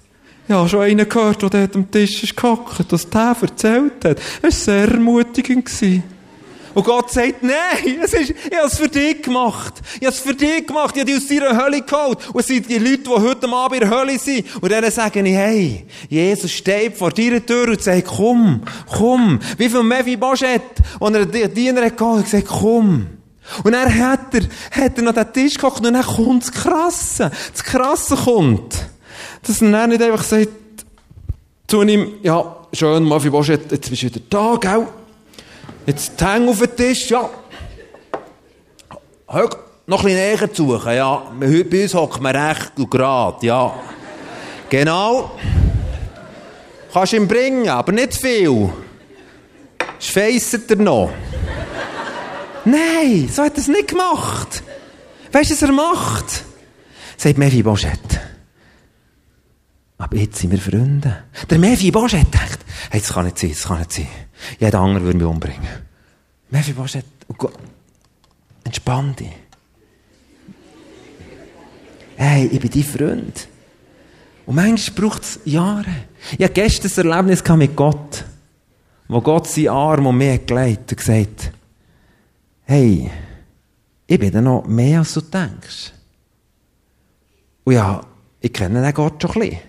Ja, 0.48 0.70
schon 0.70 0.82
einer 0.82 1.06
gehört, 1.06 1.42
der 1.42 1.50
dort 1.50 1.76
am 1.76 1.90
Tisch 1.90 2.22
ist 2.22 2.38
gehockt, 2.38 2.86
das 2.92 3.10
der 3.10 3.36
erzählt 3.42 4.06
hat. 4.06 4.20
Es 4.44 4.44
war 4.44 4.52
sehr 4.52 4.92
ermutigend. 4.92 5.68
Und 6.76 6.84
Gott 6.84 7.10
sagt, 7.10 7.42
nein, 7.42 8.00
es 8.04 8.14
ist, 8.14 8.32
ich 8.32 8.58
habe 8.58 8.68
es 8.68 8.78
für 8.78 8.90
dich 8.90 9.22
gemacht. 9.22 9.82
Ich 9.96 10.06
habe 10.06 10.10
es 10.10 10.20
für 10.20 10.34
dich 10.34 10.68
gemacht. 10.68 10.94
Ich 10.96 11.02
habe 11.02 11.12
dich 11.12 11.18
aus 11.18 11.28
deiner 11.28 11.64
Hölle 11.64 11.82
geholt. 11.82 12.20
Und 12.34 12.40
es 12.42 12.48
sind 12.48 12.70
die 12.70 12.78
Leute, 12.78 12.98
die 12.98 13.10
heute 13.10 13.48
Abend 13.48 13.82
in 13.82 13.90
der 13.90 13.98
Hölle 13.98 14.20
sind. 14.20 14.46
Und 14.62 14.72
denen 14.72 14.92
sage 14.92 15.22
ich, 15.22 15.34
hey, 15.34 15.86
Jesus 16.10 16.52
steht 16.52 16.98
vor 16.98 17.12
deiner 17.12 17.44
Tür 17.44 17.70
und 17.70 17.82
sagt, 17.82 18.06
komm, 18.06 18.62
komm. 18.92 19.40
Wie 19.58 19.70
viel 19.70 19.84
Mevi 19.84 20.18
Boschett, 20.18 20.62
und 21.00 21.16
er 21.16 21.26
den 21.26 21.54
Diener 21.54 21.86
hat 21.86 22.02
und 22.02 22.24
gesagt, 22.24 22.48
komm. 22.48 23.08
Und 23.64 23.72
dann 23.72 23.98
hat 23.98 24.34
er, 24.34 24.42
hat 24.84 24.98
er 24.98 25.04
noch 25.04 25.14
den 25.14 25.32
Tisch 25.32 25.54
gekocht 25.54 25.86
und 25.86 25.94
dann 25.94 26.04
kommt 26.04 26.44
das 26.44 26.52
Krasse. 26.52 27.32
Das 27.54 27.64
Krasse 27.64 28.18
kommt. 28.18 28.76
Dass 29.44 29.62
er 29.62 29.72
dann 29.72 29.92
nicht 29.92 30.02
einfach 30.02 30.24
sagt, 30.24 30.50
zu 31.68 31.82
ihm, 31.84 32.16
ja, 32.22 32.58
schön, 32.74 33.08
Mevi 33.08 33.30
Boschett, 33.30 33.72
jetzt 33.72 33.90
bist 33.90 34.04
du 34.04 34.08
wieder 34.08 34.22
da, 34.30 34.58
gell? 34.60 34.88
Jetzt 35.86 36.20
die 36.20 36.26
Hänge 36.26 36.50
auf 36.50 36.60
den 36.60 36.76
Tisch, 36.76 37.10
ja. 37.10 37.30
Hör, 39.28 39.50
noch 39.88 40.00
ein 40.00 40.06
bisschen 40.06 40.18
näher 40.18 40.50
suchen, 40.52 40.96
ja. 40.96 41.32
Bei 41.40 41.84
uns 41.84 41.94
hocken 41.94 42.24
wir 42.24 42.34
recht 42.34 42.72
und 42.78 42.90
gerade, 42.90 43.46
ja. 43.46 43.74
Genau. 44.70 45.32
Kannst 46.92 47.14
ihm 47.14 47.28
bringen, 47.28 47.70
aber 47.70 47.92
nicht 47.92 48.16
viel. 48.16 48.74
Schweisset 50.00 50.72
er 50.72 50.78
noch. 50.78 51.12
Nein, 52.66 53.30
so 53.32 53.44
hat 53.44 53.54
er 53.54 53.60
es 53.60 53.68
nicht 53.68 53.90
gemacht. 53.90 54.64
Weißt 55.32 55.52
du, 55.52 55.54
was 55.54 55.62
er 55.62 55.72
macht? 55.72 56.44
Sagt 57.18 57.38
Mevi 57.38 57.62
Boschett. 57.62 58.00
Aber 59.98 60.16
jetzt 60.18 60.40
sind 60.40 60.52
wir 60.52 60.60
Freunde. 60.60 61.26
Der 61.50 61.60
Mevi 61.60 61.92
Boschett 61.92 62.34
denkt, 62.34 62.60
hey, 62.90 63.00
das 63.00 63.14
kann 63.14 63.26
nicht 63.26 63.38
sein, 63.38 63.52
das 63.52 63.64
kann 63.64 63.80
nicht 63.80 63.92
sein. 63.92 64.08
Jeder 64.60 64.80
andere 64.80 65.04
würde 65.04 65.18
mich 65.18 65.28
umbringen. 65.28 65.68
Mevi 66.50 66.74
Boschett, 66.74 67.06
oh 67.28 67.50
entspann 68.64 69.16
dich. 69.16 69.32
Hey, 72.16 72.46
ich 72.46 72.60
bin 72.60 72.72
dein 72.72 72.84
Freund. 72.84 73.48
Und 74.46 74.56
manchmal 74.56 75.10
braucht 75.10 75.24
es 75.24 75.40
Jahre. 75.46 76.06
Ich 76.38 76.44
hatte 76.44 76.54
gestern 76.54 77.12
ein 77.12 77.12
Erlebnis 77.12 77.58
mit 77.58 77.76
Gott, 77.76 78.26
wo 79.08 79.22
Gott 79.22 79.48
seinen 79.48 79.70
Arm 79.70 80.08
um 80.08 80.18
mich 80.18 80.46
gelegt 80.46 80.92
und 80.92 80.98
gesagt 80.98 81.52
hey, 82.66 83.10
ich 84.08 84.20
bin 84.20 84.32
da 84.32 84.42
noch 84.42 84.66
mehr, 84.66 85.00
als 85.00 85.14
du 85.14 85.22
denkst. 85.22 85.94
Und 87.64 87.74
ja, 87.74 88.02
ich 88.40 88.54
kenne 88.54 88.82
den 88.82 88.94
Gott 88.94 89.22
schon 89.22 89.32
ein 89.32 89.40
bisschen. 89.40 89.60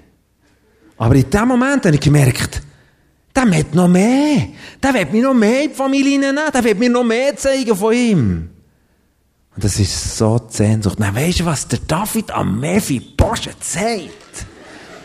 Aber 0.99 1.15
in 1.15 1.31
dem 1.31 1.49
Moment 1.49 1.85
habe 1.85 1.95
ich 1.95 2.01
gemerkt, 2.01 2.63
der 3.37 3.47
möchte 3.47 3.77
noch 3.77 3.89
mehr. 3.89 4.49
Der 4.83 4.95
will 4.95 5.07
mir 5.13 5.23
noch 5.23 5.35
mehr 5.35 5.65
in 5.65 5.71
die 5.71 5.75
Familie 5.75 6.19
nehmen. 6.19 6.41
Der 6.53 6.65
will 6.65 6.75
mir 6.75 6.91
noch 6.91 7.05
mehr 7.05 7.37
zeigen 7.37 7.77
von 7.77 7.93
ihm. 7.93 8.51
Und 9.55 9.65
das 9.65 9.79
ist 9.79 10.17
so 10.17 10.39
die 10.39 10.55
Sehnsucht. 10.55 10.99
Dann 10.99 11.15
weisst 11.15 11.41
du, 11.41 11.45
was 11.45 11.69
der 11.69 11.79
David 11.87 12.31
am 12.31 12.59
Mephi 12.61 13.01
Boschet 13.01 13.63
sagt? 13.63 14.47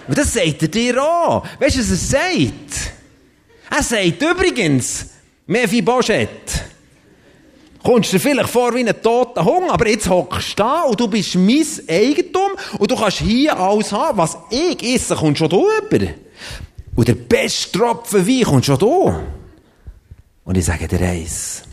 Und 0.07 0.17
das 0.17 0.33
sagt 0.33 0.61
er 0.61 0.67
dir 0.67 1.03
auch. 1.03 1.45
Weißt 1.59 1.75
du, 1.75 1.79
was 1.79 1.89
er 1.89 1.97
sagt? 1.97 2.91
Er 3.69 3.83
sagt 3.83 4.21
übrigens, 4.21 5.05
Mephi 5.45 5.81
Boschet, 5.81 6.29
kommst 7.83 8.11
du 8.11 8.17
dir 8.17 8.21
vielleicht 8.21 8.49
vor 8.49 8.73
wie 8.75 8.87
ein 8.87 9.01
toter 9.01 9.43
Hunger, 9.45 9.73
aber 9.73 9.87
jetzt 9.87 10.09
hockst 10.09 10.59
du 10.59 10.63
da 10.63 10.81
und 10.81 10.99
du 10.99 11.07
bist 11.07 11.35
mein 11.35 11.65
Eigentum 11.87 12.51
und 12.77 12.91
du 12.91 12.95
kannst 12.95 13.19
hier 13.19 13.57
alles 13.57 13.91
haben. 13.91 14.17
Was 14.17 14.37
ich 14.49 14.83
esse, 14.83 15.15
kommt 15.15 15.37
schon 15.37 15.49
da 15.49 15.57
rüber. 15.57 16.07
Und 16.95 17.07
der 17.07 17.15
beste 17.15 17.77
Tropfen 17.77 18.27
Wein 18.27 18.43
kommt 18.43 18.65
schon 18.65 18.79
da. 18.79 19.23
Und 20.43 20.57
ich 20.57 20.65
sage 20.65 20.87
dir 20.87 21.01
eins. 21.01 21.63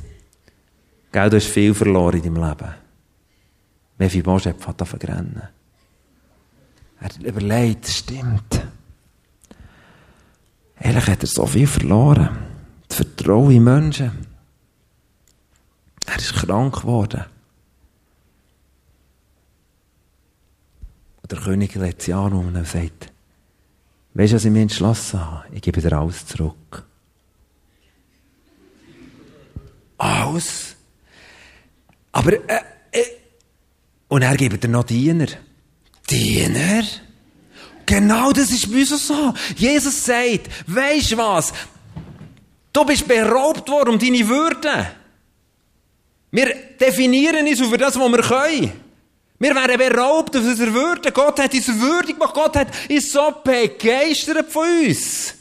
Gell, 1.11 1.31
du 1.31 1.37
hast 1.37 1.47
viel 1.47 1.75
verloren 1.75 2.23
in 2.23 2.35
deinem 2.35 2.49
Leben. 2.49 2.75
Mephibosheth 3.99 4.67
hat 4.67 4.81
angefangen 4.81 5.01
zu 5.01 5.07
rennen. 5.07 5.49
Er 7.01 7.27
überlegt, 7.27 7.87
stimmt. 7.87 8.67
Ehrlich 10.81 11.07
hat 11.07 11.23
er 11.23 11.27
so 11.27 11.47
viel 11.47 11.67
verloren. 11.67 12.29
Das 12.87 12.99
Vertrauen 12.99 13.51
in 13.51 13.65
Menschen. 13.65 14.27
Er 16.07 16.17
ist 16.17 16.35
krank 16.35 16.81
geworden. 16.81 17.25
Und 21.23 21.33
der 21.33 21.39
König 21.39 21.75
lädt 21.75 22.03
sie 22.03 22.15
an 22.15 22.33
und 22.33 22.67
sagt, 22.67 23.13
weißt 24.15 24.33
du, 24.33 24.37
was 24.37 24.45
ich 24.45 24.51
mir 24.51 24.63
entschlossen 24.63 25.25
habe? 25.25 25.45
Ich 25.53 25.63
gebe 25.63 25.81
dir 25.81 25.93
alles 25.93 26.27
zurück. 26.27 26.85
Alles? 29.99 30.77
Aber, 32.13 32.33
äh, 32.33 32.61
äh, 32.93 33.05
und 34.09 34.23
er 34.23 34.37
gibt 34.37 34.63
dir 34.63 34.69
noch 34.69 34.85
Diener. 34.85 35.27
Diener? 36.09 36.85
Genau 37.85 38.33
das 38.33 38.51
ist 38.51 38.71
bei 38.71 38.81
uns 38.81 39.07
so. 39.07 39.35
Jesus 39.57 40.05
sagt, 40.05 40.49
weisst 40.67 41.17
was? 41.17 41.53
Du 42.73 42.85
bist 42.85 43.09
beraubt 43.09 43.69
worden 43.69 43.95
um 43.95 43.99
deine 43.99 44.29
Würde. 44.29 44.87
Wir 46.31 46.55
definieren 46.79 47.47
uns 47.47 47.61
über 47.61 47.79
das, 47.79 47.99
was 47.99 48.13
wir 48.13 48.23
können. 48.23 48.88
Wir 49.39 49.55
werden 49.55 49.79
beraubt 49.79 50.37
auf 50.37 50.45
unserer 50.45 50.73
Würde. 50.75 51.13
Gott 51.13 51.39
hat 51.39 51.55
uns 51.55 51.69
würdig 51.69 52.19
gemacht. 52.19 52.35
Gott 52.35 52.57
hat 52.57 52.69
uns 52.91 53.13
so 53.13 53.33
begeistert 53.45 54.51
von 54.51 54.67
uns. 54.87 55.35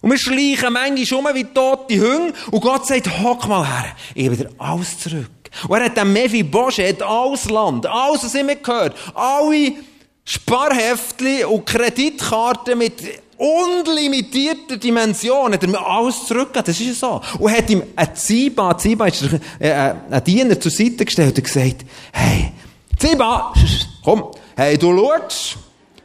Und 0.00 0.10
wir 0.10 0.18
schleichen 0.18 0.72
manchmal 0.72 1.20
um 1.20 1.34
wie 1.34 1.44
tote 1.44 1.94
Hunde. 1.94 2.34
Und 2.50 2.60
Gott 2.60 2.86
sagt, 2.86 3.08
hock 3.22 3.48
mal 3.48 3.66
her. 3.66 3.96
Ich 4.14 4.28
dir 4.28 4.50
alles 4.58 4.98
zurück. 4.98 5.30
Und 5.68 5.78
er 5.78 5.86
hat 5.86 5.96
dem 5.96 6.12
Mevi 6.12 6.42
Bosche, 6.42 6.86
hat 6.86 7.02
alles 7.02 7.48
Land, 7.48 7.86
alles, 7.86 8.24
was 8.24 8.34
ihm 8.34 8.48
gehört, 8.48 8.96
alle 9.14 9.72
Sparheftli 10.24 11.44
und 11.44 11.64
Kreditkarten 11.64 12.76
mit 12.76 12.94
unlimitierter 13.36 14.76
Dimension 14.76 15.52
hat 15.52 15.62
er 15.62 15.68
mir 15.68 15.86
alles 15.86 16.26
zurückgegeben. 16.26 16.64
Das 16.66 16.80
ist 16.80 16.86
ja 16.86 16.94
so. 16.94 17.20
Und 17.38 17.52
hat 17.52 17.68
ihm 17.68 17.82
ein 17.96 18.14
Ziba, 18.14 18.76
Ziba 18.78 19.06
ist 19.06 19.22
äh, 19.58 19.68
äh, 19.68 19.94
ein 20.10 20.24
Diener 20.24 20.58
zur 20.58 20.70
Seite 20.70 21.04
gestellt 21.04 21.36
und 21.36 21.44
gesagt, 21.44 21.84
hey, 22.12 22.52
Ziba, 23.04 23.52
komm, 24.02 24.30
hey, 24.56 24.78
du 24.78 24.96
schaust, 24.96 25.58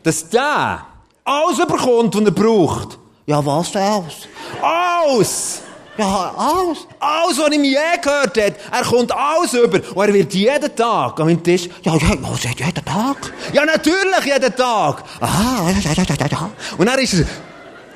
dass 0.03 0.29
der 0.29 0.85
alles 1.23 1.57
bekommt, 1.57 2.13
was 2.13 2.23
er 2.25 2.31
braucht. 2.31 2.99
Ja, 3.25 3.45
was 3.45 3.73
alles? 3.73 4.27
Alles! 4.61 5.61
Ja, 5.97 6.33
alles. 6.35 6.79
Alles, 6.99 7.37
was 7.37 7.51
ihm 7.51 7.63
je 7.63 7.77
gehört 8.01 8.37
hat. 8.37 8.53
Er 8.69 8.83
kommt 8.83 9.13
alles 9.13 9.53
über. 9.53 9.79
Und 9.95 10.07
er 10.09 10.13
wird 10.13 10.33
jeden 10.33 10.75
Tag 10.75 11.17
an 11.21 11.25
meinem 11.25 11.41
Tisch, 11.41 11.69
ja, 11.83 11.95
ja, 11.95 12.09
ja, 12.09 12.49
jeden 12.57 12.85
Tag? 12.85 13.33
Ja, 13.53 13.63
natürlich 13.63 14.25
jeden 14.25 14.55
Tag. 14.57 15.03
Aha, 15.21 15.69
ja, 15.69 15.93
ja, 15.93 16.03
ja, 16.03 16.27
ja. 16.29 16.49
Und 16.77 16.87
er 16.87 16.99
ist, 16.99 17.23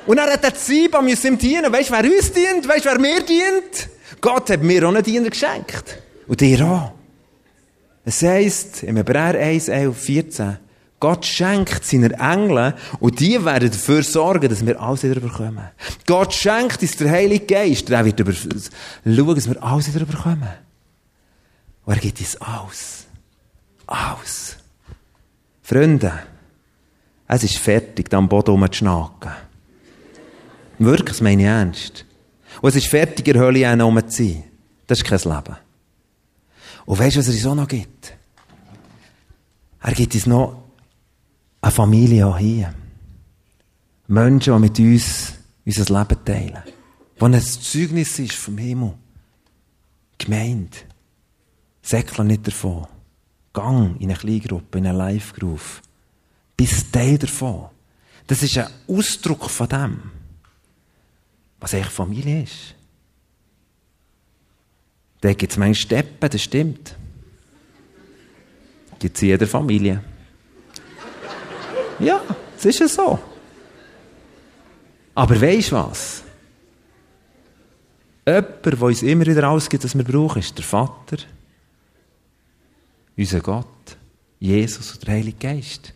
und 0.06 0.16
er 0.16 0.32
hat 0.32 0.42
den 0.42 0.54
Ziba 0.54 1.02
müssen 1.02 1.26
ihm 1.26 1.38
dienen. 1.38 1.70
Weißt 1.70 1.90
du, 1.90 1.92
wer 1.92 2.04
uns 2.04 2.32
dient? 2.32 2.66
Weißt 2.66 2.86
du, 2.86 2.88
wer 2.88 2.98
mir 2.98 3.22
dient? 3.22 3.90
Gott 4.22 4.48
hat 4.48 4.62
mir 4.62 4.82
auch 4.84 4.88
einen 4.88 5.02
Diener 5.02 5.28
geschenkt. 5.28 5.98
Und 6.26 6.40
dir 6.40 6.64
auch. 6.64 7.03
Es 8.04 8.22
heisst, 8.22 8.82
im 8.82 8.96
Hebräer 8.96 9.38
1, 9.38 9.68
11, 9.68 9.98
14, 9.98 10.58
Gott 11.00 11.26
schenkt 11.26 11.84
seine 11.84 12.12
Engel 12.18 12.74
und 13.00 13.20
die 13.20 13.44
werden 13.44 13.70
dafür 13.70 14.02
sorgen, 14.02 14.48
dass 14.48 14.64
wir 14.64 14.80
alles 14.80 15.02
wieder 15.02 15.20
bekommen. 15.20 15.68
Gott 16.06 16.32
schenkt 16.32 16.80
uns 16.80 16.96
der 16.96 17.10
Heilige 17.10 17.44
Geist, 17.46 17.88
der 17.88 18.04
wird 18.04 18.20
über, 18.20 18.32
schauen, 18.32 19.34
dass 19.34 19.48
wir 19.48 19.62
alles 19.62 19.94
wieder 19.94 20.06
bekommen. 20.06 20.48
Und 21.84 21.94
er 21.94 22.00
gibt 22.00 22.20
uns 22.20 22.36
alles. 22.40 23.06
Alles. 23.86 24.56
Freunde, 25.62 26.12
es 27.28 27.44
ist 27.44 27.58
fertig, 27.58 28.08
da 28.08 28.18
am 28.18 28.28
Boden 28.28 28.52
rumzuschnacken. 28.52 29.32
Wirklich, 30.78 31.08
das 31.08 31.20
meine 31.20 31.42
ich 31.42 31.48
ernst. 31.48 32.04
Und 32.60 32.70
es 32.70 32.76
ist 32.76 32.86
fertig, 32.86 33.26
in 33.26 33.34
der 33.34 33.42
Hölle 33.42 33.60
sein. 34.08 34.44
Das 34.86 34.98
ist 34.98 35.04
kein 35.04 35.18
Leben. 35.18 35.56
Und 36.86 36.98
weißt 36.98 37.16
du, 37.16 37.20
was 37.20 37.28
er 37.28 37.34
uns 37.34 37.46
auch 37.46 37.54
noch 37.54 37.68
gibt? 37.68 38.16
Er 39.80 39.92
gibt 39.92 40.14
uns 40.14 40.26
noch 40.26 40.62
eine 41.60 41.72
Familie 41.72 42.36
hier. 42.38 42.74
Menschen, 44.06 44.54
die 44.54 44.60
mit 44.60 44.78
uns 44.78 45.34
unser 45.64 45.98
Leben 45.98 46.24
teilen. 46.24 46.62
Wo 47.18 47.26
ein 47.26 47.40
Zeugnis 47.40 48.18
ist 48.18 48.32
vom 48.32 48.58
Himmel. 48.58 48.94
Gemeinde. 50.18 50.76
Säckle 51.82 52.24
nicht 52.24 52.46
davon. 52.46 52.86
Gang 53.52 54.00
in 54.00 54.10
eine 54.10 54.18
Kleingruppe, 54.18 54.78
in 54.78 54.86
eine 54.86 54.98
Live-Group. 54.98 55.60
Bist 56.56 56.92
Teil 56.92 57.18
davon. 57.18 57.68
Das 58.26 58.42
ist 58.42 58.56
ein 58.58 58.68
Ausdruck 58.88 59.50
von 59.50 59.68
dem, 59.68 60.02
was 61.60 61.74
eigentlich 61.74 61.92
Familie 61.92 62.42
ist. 62.42 62.74
Da 65.24 65.32
gibt 65.32 65.52
es 65.52 65.56
manchmal 65.56 65.74
Steppen, 65.74 66.28
das 66.28 66.42
stimmt. 66.42 66.94
Gibt 68.98 69.16
es 69.16 69.22
in 69.22 69.28
jeder 69.28 69.46
Familie. 69.46 70.04
Ja, 71.98 72.20
es 72.58 72.66
ist 72.66 72.80
ja 72.80 72.88
so. 72.88 73.18
Aber 75.14 75.40
weisst 75.40 75.72
du 75.72 75.76
was? 75.76 76.22
Jemand, 78.26 78.66
der 78.66 78.82
uns 78.82 79.02
immer 79.02 79.24
wieder 79.24 79.48
ausgibt, 79.48 79.84
was 79.84 79.96
wir 79.96 80.04
brauchen, 80.04 80.40
ist 80.40 80.58
der 80.58 80.64
Vater, 80.64 81.16
unser 83.16 83.40
Gott, 83.40 83.96
Jesus 84.38 84.92
und 84.92 85.06
der 85.06 85.14
Heilige 85.14 85.38
Geist. 85.38 85.94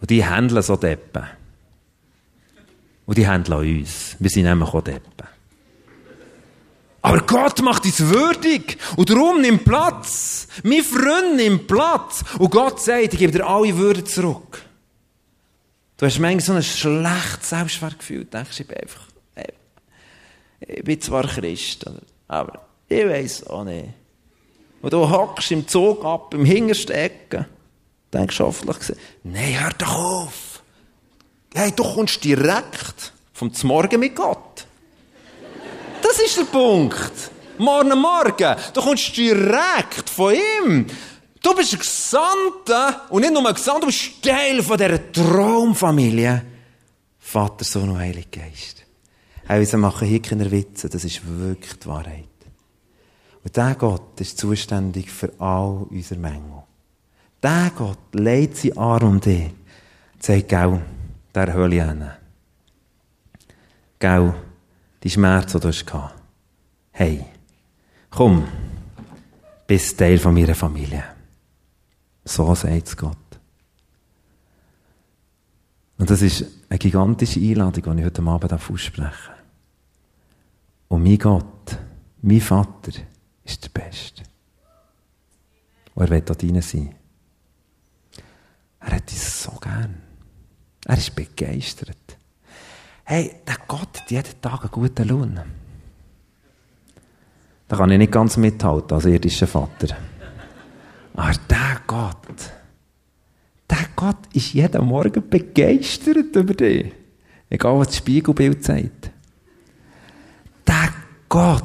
Und 0.00 0.10
die 0.10 0.24
handeln 0.24 0.62
so 0.62 0.76
Deppen. 0.76 1.24
Und 3.04 3.18
die 3.18 3.26
handeln 3.26 3.80
uns. 3.80 4.14
Wir 4.20 4.30
sind 4.30 4.44
nämlich 4.44 4.68
auch 4.68 4.80
Deppen. 4.80 5.33
Aber 7.04 7.20
Gott 7.20 7.60
macht 7.60 7.84
uns 7.84 8.00
würdig. 8.00 8.78
Und 8.96 9.10
darum 9.10 9.42
nimmt 9.42 9.66
Platz. 9.66 10.48
Mein 10.62 10.82
Freund 10.82 11.36
nimmt 11.36 11.66
Platz. 11.66 12.24
Und 12.38 12.50
Gott 12.50 12.80
sagt, 12.80 13.12
ich 13.12 13.18
gebe 13.18 13.30
dir 13.30 13.46
alle 13.46 13.76
Würde 13.76 14.02
zurück. 14.04 14.64
Du 15.98 16.06
hast 16.06 16.18
manchmal 16.18 16.40
so 16.40 16.52
ein 16.54 16.62
schlechtes 16.62 17.50
Selbstwertgefühl. 17.50 18.24
Du 18.24 18.30
denkst, 18.30 18.58
ich 18.58 18.66
bin 18.66 18.78
einfach, 18.78 19.02
ich 20.60 20.82
bin 20.82 20.98
zwar 20.98 21.26
Christ, 21.26 21.84
aber 22.26 22.64
ich 22.88 23.06
weiß 23.06 23.48
auch 23.48 23.64
nicht. 23.64 23.90
Und 24.80 24.90
du 24.90 25.10
hockst 25.10 25.50
im 25.50 25.68
Zug 25.68 26.02
ab, 26.06 26.32
im 26.32 26.46
hintersten 26.46 26.94
Ecke. 26.94 27.46
Denkst 28.14 28.40
hoffentlich, 28.40 28.96
nein, 29.24 29.60
hör 29.60 29.72
doch 29.76 29.94
auf. 29.94 30.62
Hey, 31.52 31.70
du 31.70 31.82
kommst 31.82 32.24
direkt 32.24 33.12
vom 33.34 33.52
Morgen 33.64 34.00
mit 34.00 34.16
Gott. 34.16 34.66
Das 36.04 36.18
ist 36.18 36.36
der 36.36 36.44
Punkt. 36.44 37.30
Morgen 37.56 37.98
Morgen. 37.98 38.56
Du 38.74 38.82
kommst 38.82 39.16
direkt 39.16 40.10
von 40.10 40.34
ihm. 40.34 40.86
Du 41.42 41.54
bist 41.54 41.72
ein 41.72 41.78
Gesandter. 41.78 43.06
Und 43.08 43.22
nicht 43.22 43.32
nur 43.32 43.48
ein 43.48 43.54
Gesandter, 43.54 43.80
du 43.80 43.86
bist 43.86 44.22
Teil 44.22 44.62
von 44.62 44.76
dieser 44.76 45.10
Traumfamilie. 45.12 46.42
Vater, 47.18 47.64
Sohn 47.64 47.88
und 47.88 47.98
Heiliger 47.98 48.42
Geist. 48.42 48.84
Auch 49.48 49.54
wir 49.54 49.78
machen 49.78 50.06
hier 50.06 50.20
keine 50.20 50.50
Witze. 50.50 50.90
Das 50.90 51.04
ist 51.04 51.22
wirklich 51.26 51.78
die 51.78 51.86
Wahrheit. 51.86 52.28
Und 53.42 53.56
der 53.56 53.74
Gott 53.74 54.20
ist 54.20 54.36
zuständig 54.36 55.10
für 55.10 55.32
all 55.38 55.86
unsere 55.88 56.20
Mängel. 56.20 56.64
Der 57.42 57.72
Gott 57.74 58.14
legt 58.14 58.58
sie 58.58 58.76
Arm 58.76 59.08
um 59.08 59.20
dich. 59.20 59.52
Sagt, 60.20 60.50
gell, 60.50 60.82
der 61.34 61.54
Hölle 61.54 61.86
hin. 61.86 62.10
Gell, 63.98 64.34
die 65.04 65.10
Schmerzen, 65.10 65.60
die 65.60 65.62
du 65.62 65.68
hast. 65.68 66.14
Hey, 66.90 67.24
komm, 68.10 68.48
bist 69.66 69.98
Teil 69.98 70.18
von 70.18 70.34
meiner 70.34 70.54
Familie. 70.54 71.04
So 72.24 72.54
sagt 72.54 72.96
Gott. 72.96 73.16
Und 75.98 76.10
das 76.10 76.22
ist 76.22 76.44
eine 76.68 76.78
gigantische 76.78 77.38
Einladung, 77.38 77.96
die 77.96 78.00
ich 78.00 78.06
heute 78.06 78.22
Abend 78.22 78.52
aussprechen 78.52 79.04
darf. 79.04 79.30
Und 80.88 81.02
mein 81.02 81.18
Gott, 81.18 81.78
mein 82.22 82.40
Vater, 82.40 82.92
ist 83.44 83.64
der 83.64 83.68
Beste. 83.68 84.22
Und 85.94 86.04
er 86.04 86.10
will 86.10 86.22
dort 86.22 86.42
rein 86.42 86.62
sein. 86.62 86.94
Er 88.80 88.96
hat 88.96 89.10
uns 89.10 89.42
so 89.42 89.52
gern. 89.52 90.02
Er 90.86 90.98
ist 90.98 91.14
begeistert. 91.14 92.18
Hey, 93.04 93.32
der 93.46 93.56
Gott 93.68 94.00
hat 94.00 94.10
jeden 94.10 94.40
Tag 94.40 94.62
einen 94.62 94.70
guten 94.70 95.08
Lohn. 95.08 95.40
Da 97.68 97.76
kann 97.76 97.90
ich 97.90 97.98
nicht 97.98 98.12
ganz 98.12 98.36
mithalten 98.36 98.94
als 98.94 99.04
irdischer 99.04 99.46
Vater. 99.46 99.96
Aber 101.14 101.32
der 101.48 101.80
Gott, 101.86 102.52
der 103.68 103.86
Gott 103.94 104.16
ist 104.32 104.54
jeden 104.54 104.84
Morgen 104.86 105.28
begeistert 105.28 106.34
über 106.34 106.54
dich. 106.54 106.92
Egal, 107.50 107.78
was 107.78 107.88
das 107.88 107.96
Spiegelbild 107.98 108.64
sagt. 108.64 109.10
Der 110.66 110.88
Gott 111.28 111.64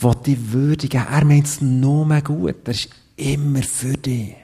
will 0.00 0.14
dich 0.26 0.52
würdigen. 0.52 1.06
Er 1.10 1.24
meint 1.24 1.46
es 1.46 1.60
nur 1.60 2.20
gut. 2.22 2.66
Er 2.66 2.74
ist 2.74 2.88
immer 3.16 3.62
für 3.62 3.94
dich. 3.94 4.34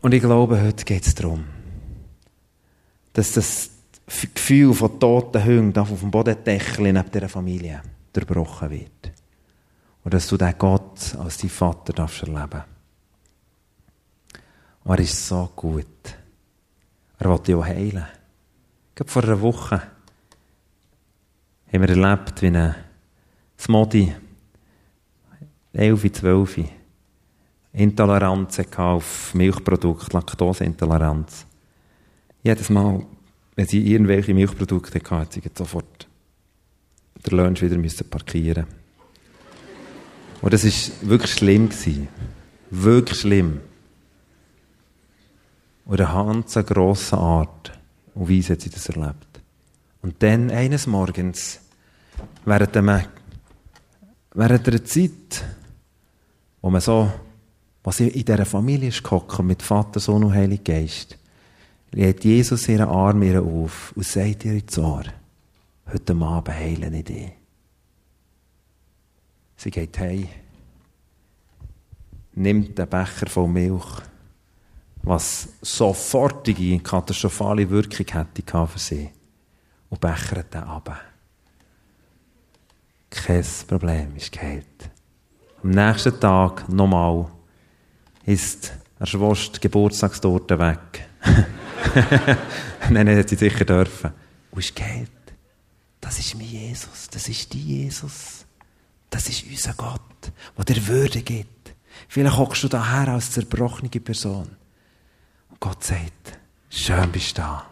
Und 0.00 0.14
ich 0.14 0.22
glaube, 0.22 0.60
heute 0.60 0.84
geht 0.84 1.06
es 1.06 1.14
darum, 1.14 1.44
dass 3.12 3.32
das 3.32 3.70
Gefühl 4.06 4.74
von 4.74 4.98
toten 4.98 5.44
Hunden 5.44 5.78
auf 5.78 6.00
dem 6.00 6.10
Bodendeckel 6.10 6.92
neben 6.92 7.10
dieser 7.10 7.28
Familie 7.28 7.82
durchbrochen 8.12 8.70
wird. 8.70 9.12
Und 10.04 10.14
dass 10.14 10.26
du 10.26 10.36
den 10.36 10.54
Gott 10.58 11.14
als 11.16 11.38
dein 11.38 11.50
Vater 11.50 11.92
darfst 11.92 12.22
erleben. 12.22 12.62
Und 14.84 14.94
er 14.94 14.98
ist 14.98 15.28
so 15.28 15.50
gut. 15.54 15.86
Er 17.18 17.30
will 17.30 17.38
dich 17.38 17.54
auch 17.54 17.64
heilen. 17.64 18.06
Gerade 18.94 19.10
vor 19.10 19.22
einer 19.22 19.40
Woche 19.40 19.82
haben 21.72 21.80
wir 21.80 21.88
erlebt, 21.88 22.42
wie 22.42 22.48
ein 22.48 22.74
Smodi, 23.58 24.12
11, 25.72 26.12
12, 26.12 26.60
Intoleranz 27.72 28.60
auf 28.76 29.34
Milchprodukte, 29.34 30.12
Laktoseintoleranz. 30.12 31.46
Jedes 32.42 32.70
Mal, 32.70 33.06
wenn 33.54 33.66
sie 33.66 33.86
irgendwelche 33.92 34.34
Milchprodukte 34.34 34.98
hatten, 34.98 35.16
hat 35.20 35.32
sie 35.32 35.42
sofort 35.56 36.08
den 37.26 37.38
Lunch 37.38 37.62
wieder 37.62 37.76
müssen 37.76 38.08
parkieren 38.08 38.66
Und 40.40 40.52
das 40.52 40.64
war 40.64 41.08
wirklich 41.08 41.32
schlimm. 41.32 41.68
Gewesen. 41.68 42.08
Wirklich 42.70 43.20
schlimm. 43.20 43.60
Und 45.84 46.00
eine 46.00 46.12
ganz 46.12 46.54
grosse 46.54 47.16
Art 47.16 47.78
und 48.14 48.28
Weise 48.28 48.54
hat 48.54 48.60
sie 48.60 48.70
das 48.70 48.88
erlebt. 48.88 49.40
Und 50.00 50.22
dann, 50.22 50.50
eines 50.50 50.86
Morgens, 50.86 51.60
während, 52.44 52.76
einem, 52.76 53.04
während 54.34 54.68
einer 54.68 54.84
Zeit, 54.84 55.44
wo 56.60 56.70
man 56.70 56.80
so, 56.80 57.12
was 57.84 58.00
in 58.00 58.10
dieser 58.12 58.44
Familie 58.44 58.88
ist 58.88 59.02
gehockt, 59.02 59.42
mit 59.42 59.62
Vater, 59.62 60.00
Sohn 60.00 60.24
und 60.24 60.34
Heiliger 60.34 60.74
Geist, 60.74 61.18
legt 61.92 62.24
Jesus 62.24 62.68
ihren 62.68 62.88
Arm 62.88 63.22
ihr 63.22 63.42
auf 63.42 63.92
und 63.94 64.04
sagt 64.04 64.44
ihr 64.44 64.54
ins 64.54 64.78
Ohr, 64.78 65.04
heute 65.92 66.16
Abend 66.16 66.56
heilen 66.56 66.94
ich 66.94 67.04
dich. 67.04 67.32
Sie 69.56 69.70
geht 69.70 69.98
heim, 69.98 70.28
nimmt 72.34 72.78
den 72.78 72.88
Becher 72.88 73.28
voll 73.28 73.48
Milch, 73.48 74.02
was 75.02 75.48
sofortige, 75.60 76.78
katastrophale 76.80 77.68
Wirkung 77.68 78.06
hätte 78.06 78.66
für 78.66 78.78
sie, 78.78 79.10
und 79.90 80.00
bechert 80.00 80.54
den 80.54 80.62
ab. 80.62 81.00
Kein 83.10 83.44
Problem, 83.66 84.16
ist 84.16 84.32
geheilt. 84.32 84.90
Am 85.62 85.70
nächsten 85.70 86.18
Tag 86.18 86.68
nochmal 86.68 87.30
ist 88.24 88.72
er 89.02 89.06
schwost 89.06 89.60
Geburtstagstorte 89.60 90.56
weg. 90.60 91.08
nein, 92.88 93.06
nein, 93.06 93.18
hat 93.18 93.28
sie 93.28 93.34
sicher 93.34 93.64
dürfen. 93.64 94.12
Und 94.52 94.60
ist 94.60 94.76
geheilt. 94.76 95.10
Das 96.00 96.20
ist 96.20 96.36
mein 96.36 96.46
Jesus, 96.46 97.08
das 97.10 97.26
ist 97.26 97.52
die 97.52 97.80
Jesus. 97.80 98.46
Das 99.10 99.28
ist 99.28 99.44
unser 99.50 99.74
Gott, 99.74 100.00
der 100.56 100.64
dir 100.64 100.86
Würde 100.86 101.20
gibt. 101.20 101.74
Vielleicht 102.06 102.36
hockst 102.36 102.62
du 102.62 102.68
daher 102.68 103.08
als 103.08 103.32
zerbrochene 103.32 103.90
Person. 103.90 104.50
Und 105.50 105.58
Gott 105.58 105.82
sagt, 105.82 106.38
schön 106.70 107.10
bist 107.10 107.36
du 107.36 107.42
da. 107.42 107.66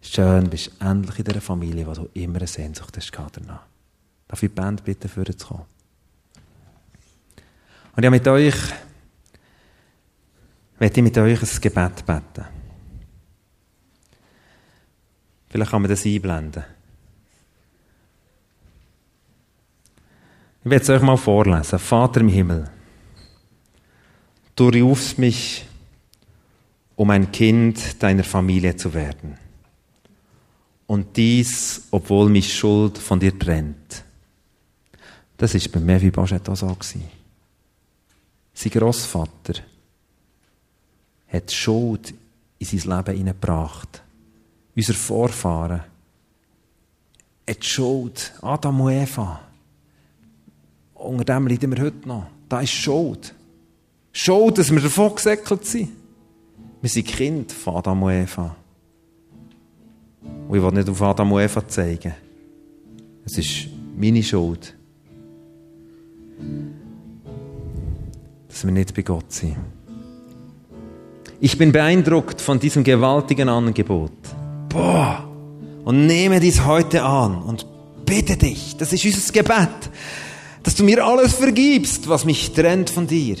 Schön 0.00 0.48
bist 0.48 0.70
du 0.80 0.86
endlich 0.86 1.18
in 1.18 1.24
dieser 1.26 1.42
Familie, 1.42 1.86
wo 1.86 1.92
du 1.92 2.08
immer 2.14 2.38
eine 2.38 2.46
Sehnsucht 2.46 2.96
hast 2.96 3.12
danach. 3.34 3.66
Darf 4.28 4.42
ich 4.42 4.48
die 4.48 4.54
Band 4.54 4.82
bitten, 4.82 5.10
vorzukommen? 5.10 5.66
Und 7.94 8.02
ja, 8.02 8.08
mit 8.08 8.26
euch, 8.26 8.54
möchte 10.80 11.00
ich 11.00 11.04
mit 11.04 11.18
euch 11.18 11.42
ein 11.42 11.60
Gebet 11.60 12.06
beten. 12.06 12.46
Vielleicht 15.50 15.70
kann 15.70 15.82
man 15.82 15.90
das 15.90 16.06
einblenden. 16.06 16.64
Ich 20.64 20.70
werde 20.70 20.82
es 20.82 20.90
euch 20.90 21.02
mal 21.02 21.16
vorlesen. 21.16 21.78
Vater 21.78 22.20
im 22.20 22.28
Himmel, 22.28 22.70
du 24.56 24.68
rufst 24.68 25.18
mich, 25.18 25.66
um 26.96 27.10
ein 27.10 27.30
Kind 27.30 28.02
deiner 28.02 28.24
Familie 28.24 28.76
zu 28.76 28.92
werden. 28.92 29.38
Und 30.86 31.16
dies, 31.16 31.88
obwohl 31.90 32.28
mich 32.28 32.54
Schuld 32.54 32.98
von 32.98 33.20
dir 33.20 33.38
trennt. 33.38 34.04
Das 35.36 35.54
ist 35.54 35.70
bei 35.72 35.80
Mevi 35.80 36.10
Baschet 36.10 36.48
auch 36.48 36.56
so 36.56 36.66
gewesen. 36.66 37.04
Sein 38.52 38.72
Großvater 38.72 39.69
hat 41.32 41.52
Schuld 41.52 42.14
in 42.58 42.66
sein 42.66 42.96
Leben 42.96 43.16
hineingebracht. 43.16 44.02
Unser 44.74 44.94
Vorfahren 44.94 45.82
hat 47.48 47.64
Schuld. 47.64 48.32
Adam 48.42 48.80
und 48.80 48.92
Eva. 48.92 49.40
Unter 50.94 51.24
dem 51.24 51.46
leiden 51.46 51.74
wir 51.74 51.82
heute 51.84 52.08
noch. 52.08 52.26
Da 52.48 52.60
ist 52.60 52.72
Schuld. 52.72 53.34
Schuld, 54.12 54.58
dass 54.58 54.70
wir 54.70 54.80
davon 54.80 55.14
gesäckelt 55.14 55.64
sind. 55.64 55.90
Wir 56.80 56.90
sind 56.90 57.06
Kind 57.06 57.52
von 57.52 57.76
Adam 57.76 58.02
und 58.02 58.12
Eva. 58.12 58.56
Und 60.48 60.56
ich 60.56 60.62
will 60.62 60.72
nicht 60.72 60.88
auf 60.88 61.00
Adam 61.02 61.32
und 61.32 61.40
Eva 61.40 61.66
zeigen. 61.66 62.14
Es 63.24 63.38
ist 63.38 63.68
meine 63.96 64.22
Schuld. 64.22 64.74
dass 68.60 68.64
wir 68.64 68.72
nicht 68.72 68.94
bei 68.94 69.00
Gott 69.00 69.32
sind. 69.32 69.56
Ich 71.42 71.56
bin 71.56 71.72
beeindruckt 71.72 72.40
von 72.40 72.60
diesem 72.60 72.84
gewaltigen 72.84 73.48
Angebot. 73.48 74.12
Boah! 74.68 75.26
Und 75.84 76.06
nehme 76.06 76.38
dies 76.38 76.66
heute 76.66 77.02
an 77.02 77.42
und 77.42 77.66
bitte 78.04 78.36
dich, 78.36 78.76
das 78.76 78.92
ist 78.92 79.04
unser 79.06 79.32
Gebet, 79.32 79.90
dass 80.62 80.74
du 80.74 80.84
mir 80.84 81.02
alles 81.04 81.34
vergibst, 81.34 82.10
was 82.10 82.26
mich 82.26 82.52
trennt 82.52 82.90
von 82.90 83.06
dir. 83.06 83.36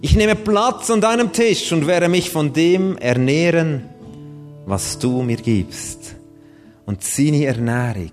Ich 0.00 0.16
nehme 0.16 0.34
Platz 0.34 0.90
an 0.90 1.02
deinem 1.02 1.32
Tisch 1.32 1.70
und 1.72 1.86
werde 1.86 2.08
mich 2.08 2.30
von 2.30 2.54
dem 2.54 2.96
ernähren, 2.96 3.84
was 4.64 4.98
du 4.98 5.22
mir 5.22 5.36
gibst. 5.36 6.14
Und 6.86 7.04
seine 7.04 7.44
Ernährung, 7.44 8.12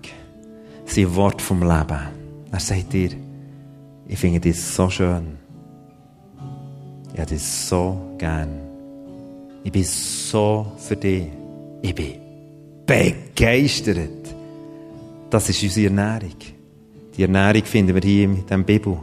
sie 0.84 1.14
Wort 1.14 1.40
vom 1.40 1.60
Leben. 1.60 2.08
Er 2.52 2.60
sagt 2.60 2.92
dir, 2.92 3.10
ich 4.06 4.18
finde 4.18 4.40
das 4.40 4.76
so 4.76 4.90
schön. 4.90 5.38
Ich 7.14 7.20
habe 7.20 7.32
das 7.32 7.68
so 7.68 7.98
gern. 8.18 8.65
Ich 9.66 9.72
bin 9.72 9.82
so 9.82 10.74
für 10.78 10.94
dich. 10.94 11.24
Ich 11.82 11.92
bin 11.92 12.14
begeistert. 12.86 14.32
Das 15.28 15.48
ist 15.48 15.60
unsere 15.60 15.86
Ernährung. 15.86 16.36
Die 17.16 17.22
Ernährung 17.22 17.64
finden 17.64 17.92
wir 17.92 18.00
hier 18.00 18.24
in 18.26 18.46
dem 18.46 18.64
Bibel, 18.64 18.96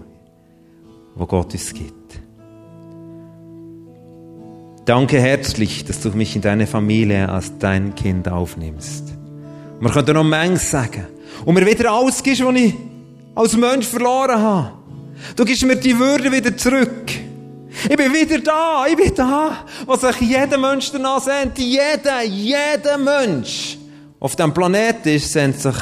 wo 1.16 1.26
Gott 1.26 1.52
uns 1.52 1.74
gibt. 1.74 2.18
Danke 4.86 5.20
herzlich, 5.20 5.84
dass 5.84 6.00
du 6.00 6.12
mich 6.12 6.34
in 6.34 6.42
deine 6.42 6.66
Familie 6.66 7.28
als 7.28 7.58
dein 7.60 7.94
Kind 7.94 8.30
aufnimmst. 8.30 9.12
Und 9.82 9.86
wir 9.86 9.92
können 9.92 10.14
noch 10.14 10.24
Menge 10.24 10.56
sagen. 10.56 11.08
Und 11.44 11.56
mir 11.56 11.66
wieder 11.66 11.92
alles 11.92 12.24
gibst, 12.24 12.42
was 12.42 12.56
ich 12.56 12.74
als 13.36 13.58
Mensch 13.58 13.88
verloren 13.88 14.40
habe. 14.40 14.72
Du 15.36 15.44
gibst 15.44 15.66
mir 15.66 15.76
die 15.76 16.00
Würde 16.00 16.32
wieder 16.32 16.56
zurück. 16.56 17.12
Ich 17.90 17.98
bin 17.98 18.14
wieder 18.14 18.40
da, 18.40 18.86
ich 18.88 18.96
bin 18.96 19.14
da, 19.16 19.66
was 19.86 20.02
sich 20.02 20.22
jeder 20.22 20.58
Mensch 20.58 20.92
danach 20.92 21.22
sehnt. 21.22 21.58
Jeder, 21.58 22.24
jeder 22.24 22.98
Mensch 22.98 23.78
auf 24.20 24.36
diesem 24.36 24.54
Planeten 24.54 25.10
ist, 25.10 25.32
sehnt 25.32 25.60
sich 25.60 25.76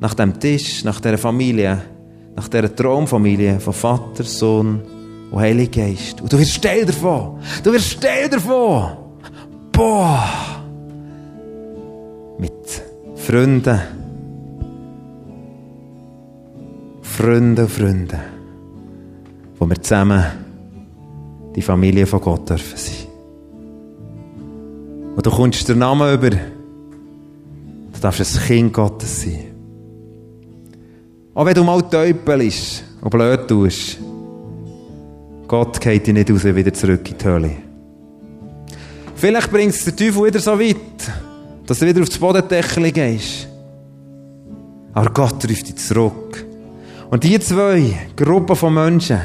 nach 0.00 0.14
dem 0.14 0.38
Tisch, 0.38 0.84
nach 0.84 1.00
dieser 1.00 1.18
Familie, 1.18 1.80
nach 2.34 2.48
dieser 2.48 2.74
Traumfamilie 2.74 3.60
von 3.60 3.72
Vater, 3.72 4.24
Sohn 4.24 4.82
und 5.30 5.40
Heiliger 5.40 5.86
Geist. 5.86 6.20
Und 6.20 6.32
du 6.32 6.38
wirst 6.38 6.52
still 6.52 6.84
davon. 6.84 7.38
Du 7.62 7.72
wirst 7.72 7.92
still 7.92 8.28
davon. 8.28 8.96
Boah. 9.70 10.24
Mit 12.38 12.82
Freunden. 13.16 13.80
Freunde 17.00 17.62
und 17.62 17.70
Freunde. 17.70 18.18
Wo 19.58 19.68
wir 19.68 19.80
zusammen 19.80 20.24
die 21.54 21.62
Familie 21.62 22.06
von 22.06 22.20
Gott 22.20 22.48
dürfen 22.48 22.76
sein. 22.76 23.06
Und 25.14 25.26
du 25.26 25.30
kommst 25.30 25.68
den 25.68 25.78
Namen 25.78 26.14
über. 26.14 26.30
Du 26.30 28.00
darfst 28.00 28.20
ein 28.20 28.42
Kind 28.46 28.72
Gottes 28.72 29.22
sein. 29.22 29.44
Auch 31.34 31.46
wenn 31.46 31.54
du 31.54 31.64
mal 31.64 31.82
täupelst 31.82 32.84
und 33.00 33.10
blöd 33.10 33.48
tust, 33.48 33.98
Gott 35.48 35.80
geht 35.80 36.06
dich 36.06 36.14
nicht 36.14 36.30
raus, 36.30 36.44
wieder 36.44 36.72
zurück 36.72 37.10
in 37.10 37.18
die 37.18 37.24
Hölle. 37.24 37.50
Vielleicht 39.14 39.50
bringt 39.50 39.74
es 39.74 39.84
den 39.84 39.96
Teufel 39.96 40.24
wieder 40.24 40.40
so 40.40 40.58
weit, 40.58 40.76
dass 41.66 41.78
du 41.78 41.86
wieder 41.86 42.02
aufs 42.02 42.18
Bodendeckel 42.18 42.90
gehst. 42.90 43.48
Aber 44.94 45.10
Gott 45.10 45.44
ruft 45.48 45.68
dich 45.68 45.76
zurück. 45.76 46.44
Und 47.10 47.24
die 47.24 47.38
zwei 47.40 48.08
Gruppen 48.16 48.56
von 48.56 48.74
Menschen, 48.74 49.20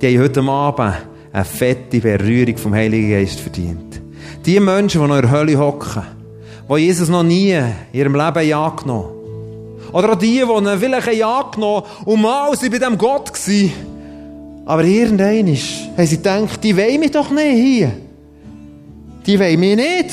die 0.00 0.08
haben 0.08 0.22
heute 0.22 0.42
Abend 0.42 0.94
eine 1.32 1.44
fette 1.44 2.00
Berührung 2.00 2.56
vom 2.56 2.74
Heiligen 2.74 3.10
Geist 3.10 3.40
verdient. 3.40 4.00
Die 4.44 4.60
Menschen, 4.60 5.00
die 5.00 5.06
noch 5.06 5.16
in 5.16 5.22
der 5.22 5.30
Hölle 5.30 5.58
hocken, 5.58 6.02
die 6.68 6.76
Jesus 6.76 7.08
noch 7.08 7.22
nie 7.22 7.52
in 7.52 7.72
ihrem 7.92 8.14
Leben 8.14 8.52
angenommen 8.52 9.04
haben. 9.04 9.92
Oder 9.92 10.12
auch 10.12 10.18
die, 10.18 10.36
die 10.36 10.40
ihn 10.40 10.78
vielleicht 10.78 11.22
angenommen 11.22 11.84
haben 11.84 12.04
und 12.04 12.20
mal 12.20 12.56
sie 12.56 12.68
bei 12.68 12.78
diesem 12.78 12.98
Gott 12.98 13.32
gewesen. 13.32 13.72
Aber 14.64 14.84
irgendwann 14.84 15.46
haben 15.48 16.06
sie 16.06 16.16
gedacht, 16.16 16.62
die 16.62 16.76
wollen 16.76 17.00
mich 17.00 17.10
doch 17.10 17.30
nicht 17.30 17.56
hier. 17.56 17.92
Die 19.26 19.38
wollen 19.38 19.60
mich 19.60 19.76
nicht. 19.76 20.10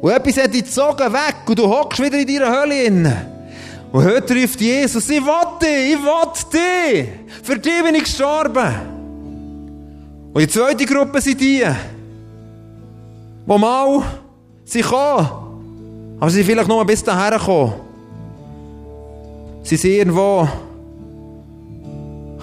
Und 0.00 0.10
etwas 0.10 0.36
hat 0.36 0.54
dich 0.54 0.64
gezogen 0.64 1.12
weg 1.12 1.36
und 1.46 1.58
du 1.58 1.66
hockst 1.68 2.02
wieder 2.02 2.18
in 2.18 2.26
deiner 2.26 2.60
Hölle 2.60 2.84
inne. 2.84 3.26
Und 3.90 4.04
heute 4.04 4.34
ruft 4.34 4.60
Jesus, 4.60 5.08
ich 5.08 5.24
will 5.24 5.58
dich, 5.60 5.94
ich 5.94 5.98
will 5.98 6.52
dich. 6.52 7.08
Für 7.42 7.58
dich 7.58 7.82
bin 7.82 7.94
ich 7.94 8.04
gestorben. 8.04 8.97
Und 10.32 10.40
die 10.42 10.48
zweite 10.48 10.84
Gruppe 10.84 11.20
sind 11.20 11.40
die, 11.40 11.64
die 13.46 13.58
mal 13.58 14.02
sie 14.64 14.82
kommen, 14.82 15.28
aber 16.20 16.30
sie 16.30 16.44
vielleicht 16.44 16.68
nur 16.68 16.84
bis 16.84 17.02
dahin 17.02 17.38
kommen. 17.38 17.72
Sie 19.62 19.76
sind 19.76 19.90
irgendwo 19.90 20.48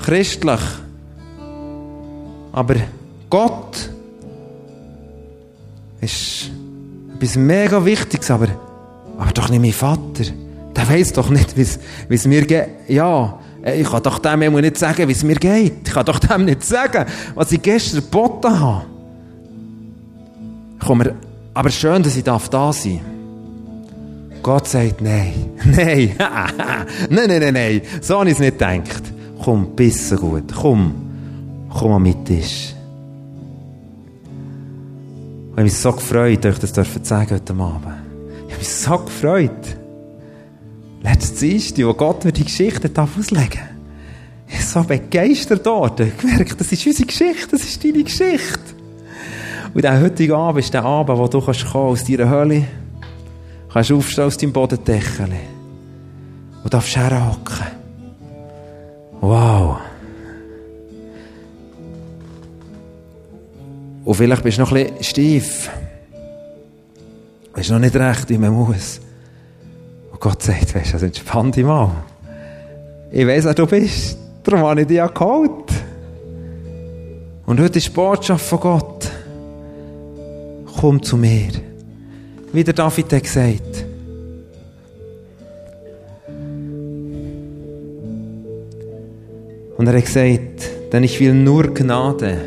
christlich. 0.04 0.62
Aber 2.52 2.76
Gott 3.30 3.90
ist 6.02 6.52
etwas 7.16 7.36
mega 7.36 7.84
Wichtiges, 7.84 8.30
aber, 8.32 8.48
aber 9.18 9.32
doch 9.32 9.50
nicht 9.50 9.62
mein 9.62 9.74
Vater. 9.74 10.26
Der 10.76 10.90
weiß 10.90 11.14
doch 11.14 11.30
nicht, 11.30 11.58
wie 11.58 12.14
es 12.16 12.26
mir 12.28 12.46
geht. 12.46 12.68
Ja, 12.88 13.40
ich 13.74 13.90
kann 13.90 14.04
doch 14.04 14.20
dem 14.20 14.40
nicht 14.40 14.78
sagen, 14.78 15.08
wie 15.08 15.12
es 15.12 15.24
mir 15.24 15.36
geht. 15.36 15.88
Ich 15.88 15.94
kann 15.94 16.06
doch 16.06 16.20
dem 16.20 16.46
nicht 16.46 16.64
sagen, 16.64 17.06
was 17.34 17.52
ich 17.52 17.62
gestern 17.62 18.02
geboten 18.02 18.60
habe. 18.60 18.86
Komm, 20.80 21.04
aber 21.54 21.70
schön, 21.72 22.04
dass 22.04 22.16
ich 22.16 22.24
da 22.24 22.38
sein 22.38 22.52
darf. 22.52 22.84
Gott 24.44 24.68
sagt, 24.68 25.02
nein, 25.02 25.34
nein, 25.66 26.16
nein, 27.10 27.28
nein, 27.28 27.40
nein, 27.40 27.54
nein, 27.54 27.82
so 28.02 28.20
habe 28.20 28.30
ich 28.30 28.36
es 28.36 28.40
nicht 28.40 28.60
gedacht. 28.60 29.02
Komm, 29.44 29.76
bisschen 29.76 30.20
gut, 30.20 30.54
komm, 30.56 30.94
komm 31.74 31.90
mal 31.90 32.00
mit 32.00 32.24
Tisch. 32.26 32.76
Ich 35.48 35.52
habe 35.54 35.64
mich 35.64 35.76
so 35.76 35.92
gefreut, 35.92 36.46
euch 36.46 36.60
das 36.60 36.74
dürfen 36.74 37.04
sagen 37.04 37.32
heute 37.32 37.54
Abend. 37.54 37.88
Ich 38.48 38.54
habe 38.54 38.58
mich 38.60 38.70
so 38.70 38.98
gefreut. 39.00 39.78
Letztes 41.06 41.40
Dienstag, 41.40 41.86
wo 41.86 41.94
Gott 41.94 42.26
mir 42.26 42.32
die 42.32 42.46
Geschichte 42.46 42.90
auslegen 43.00 43.50
darf. 43.50 43.70
Ich 44.48 44.76
war 44.76 44.84
so 44.84 44.88
begeistert. 44.88 46.00
Ich 46.00 46.18
gemerkt, 46.18 46.60
das 46.60 46.72
ist 46.72 46.88
unsere 46.88 47.06
Geschichte, 47.06 47.48
das 47.52 47.62
ist 47.62 47.84
deine 47.84 48.04
Geschichte. 48.04 48.60
Und 49.72 49.84
der 49.84 50.02
heutige 50.02 50.36
Abend 50.36 50.64
ist 50.64 50.74
der 50.74 50.84
Abend, 50.84 51.20
wo 51.20 51.28
du 51.28 51.42
kannst 51.42 51.64
kommen 51.68 51.92
aus 51.92 52.04
deiner 52.06 52.28
Hölle, 52.28 52.64
kannst 53.72 53.92
aufstehen 53.92 54.24
aus 54.24 54.38
deinem 54.38 54.52
Bodendeckel 54.52 55.30
und 56.64 56.74
darfst 56.74 56.96
herhocken. 56.96 57.68
Wow. 59.22 59.78
Und 64.06 64.16
vielleicht 64.16 64.42
bist 64.42 64.58
du 64.58 64.62
noch 64.62 64.72
ein 64.72 64.88
bisschen 64.98 65.04
steif. 65.04 65.70
Weisst 67.54 67.70
noch 67.70 67.78
nicht 67.78 67.96
recht, 67.96 68.28
wie 68.28 68.40
man 68.40 68.54
muss. 68.54 69.02
Gott 70.26 70.42
sagt, 70.42 70.74
weißt 70.74 70.96
du, 70.96 71.06
entspann 71.06 71.52
dich 71.52 71.64
mal. 71.64 71.92
Ich 73.12 73.28
weiss, 73.28 73.46
wer 73.46 73.54
du 73.54 73.68
bist. 73.68 74.18
Darum 74.44 74.62
habe 74.62 74.82
ich 74.82 74.88
dich 74.88 74.98
ja 74.98 75.06
geholt. 75.06 75.72
Und 77.46 77.60
heute 77.60 77.78
ist 77.78 77.90
die 77.90 77.92
Botschaft 77.92 78.44
von 78.44 78.60
Gott. 78.60 79.12
Komm 80.80 81.04
zu 81.04 81.16
mir. 81.16 81.52
Wie 82.52 82.64
der 82.64 82.74
David 82.74 83.14
hat 83.14 83.22
gesagt. 83.22 83.86
Und 89.78 89.86
er 89.86 89.94
hat 89.96 90.06
gesagt, 90.06 90.92
denn 90.92 91.04
ich 91.04 91.20
will 91.20 91.36
nur 91.36 91.72
Gnade, 91.72 92.38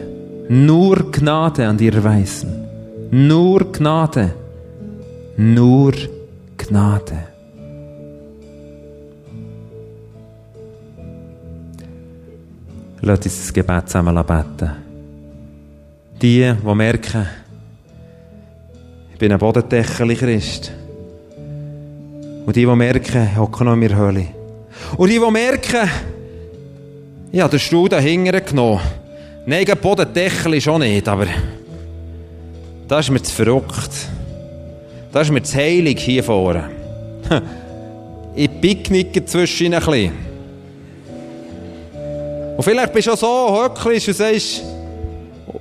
nur 0.49 1.13
Gnade 1.13 1.69
an 1.69 1.79
dir 1.79 1.95
erweisen. 1.95 2.67
Nur 3.13 3.71
Gnade. 3.71 4.35
Nur 5.37 5.93
Gnade. 6.57 7.28
Lass 13.01 13.19
uns 13.21 13.39
das 13.39 13.53
Gebet 13.53 13.89
zusammen 13.89 14.15
beten. 14.27 14.71
Die, 16.21 16.53
die 16.53 16.75
merken, 16.75 17.27
ich 19.13 19.19
bin 19.19 19.33
ein 19.33 19.39
Bodendeckel 19.39 20.17
Christ. 20.17 20.73
Und 22.45 22.57
die, 22.57 22.65
die 22.65 22.67
merken, 22.67 23.29
ich 23.31 23.39
hocke 23.39 23.65
noch 23.65 23.75
in 23.75 23.79
mir 23.79 23.97
Hölle. 23.97 24.27
Und 24.97 25.09
die, 25.11 25.21
die 25.21 25.31
merken, 25.31 25.89
ich 27.31 27.41
habe 27.41 27.51
den 27.51 27.61
Stuhl 27.61 27.89
dahinter 27.89 28.41
genommen. 28.41 28.81
Nein, 29.47 29.71
ein 29.71 29.79
Bodendeckel 29.79 30.55
ist 30.55 30.69
auch 30.69 30.79
nicht, 30.79 31.07
aber 31.07 31.27
das 32.89 33.07
ist 33.07 33.11
mir 33.13 33.23
zu 33.23 33.33
verrückt. 33.33 34.09
Das 35.13 35.29
ist 35.29 35.33
mir 35.33 35.43
zu 35.43 35.57
heilig 35.57 36.01
hier 36.01 36.25
vorne. 36.25 36.71
Ich 38.35 38.61
picknicke 38.61 39.25
zwischen 39.25 39.75
ein 39.75 39.81
bisschen. 39.81 40.28
Und 42.59 42.65
vielleicht 42.65 42.93
bist 42.93 43.07
du 43.07 43.13
auch 43.13 43.17
so 43.17 43.63
höcklisch 43.63 44.09
und 44.09 44.15
sagst, 44.15 44.65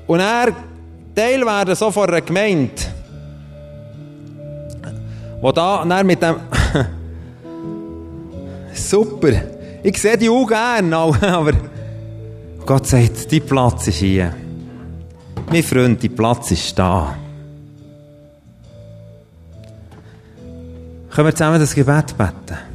und 0.08 0.20
er 0.20 0.48
Teil 1.14 1.45
werden 1.45 1.76
so 1.76 1.91
von 1.91 2.10
einer 2.10 2.22
Gemeinde, 2.22 2.72
wo 5.39 5.52
da 5.52 5.86
dann 5.86 6.08
mit 6.08 6.24
dem 6.24 6.38
super, 8.74 9.30
ich 9.84 10.02
sehe 10.02 10.18
die 10.18 10.28
auch 10.28 10.48
gerne, 10.48 10.98
aber 10.98 11.52
Gott 12.66 12.88
sagt, 12.88 13.32
dein 13.32 13.45
Platz 13.45 13.89
ist 13.89 13.98
hier. 13.98 14.34
Mein 15.52 15.62
Freund, 15.62 16.04
dein 16.04 16.16
Platz 16.16 16.50
ist 16.50 16.80
da. 16.80 17.16
Können 21.12 21.28
wir 21.28 21.36
zusammen 21.36 21.60
das 21.60 21.76
Gebet 21.76 22.18
beten? 22.18 22.66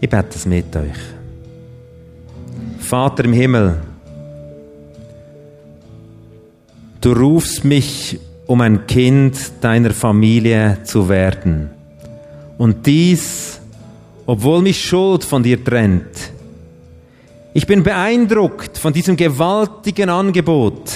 Ich 0.00 0.08
bete 0.08 0.36
es 0.36 0.46
mit 0.46 0.74
euch. 0.76 0.98
Vater 2.78 3.24
im 3.24 3.32
Himmel, 3.32 3.78
du 7.00 7.12
rufst 7.12 7.64
mich, 7.64 8.18
um 8.46 8.60
ein 8.60 8.86
Kind 8.86 9.36
deiner 9.60 9.90
Familie 9.90 10.78
zu 10.84 11.08
werden. 11.08 11.70
Und 12.56 12.86
dies, 12.86 13.60
obwohl 14.24 14.62
mich 14.62 14.82
Schuld 14.84 15.24
von 15.24 15.42
dir 15.42 15.62
trennt. 15.62 16.32
Ich 17.52 17.66
bin 17.66 17.82
beeindruckt 17.82 18.78
von 18.78 18.92
diesem 18.92 19.16
gewaltigen 19.16 20.10
Angebot 20.10 20.92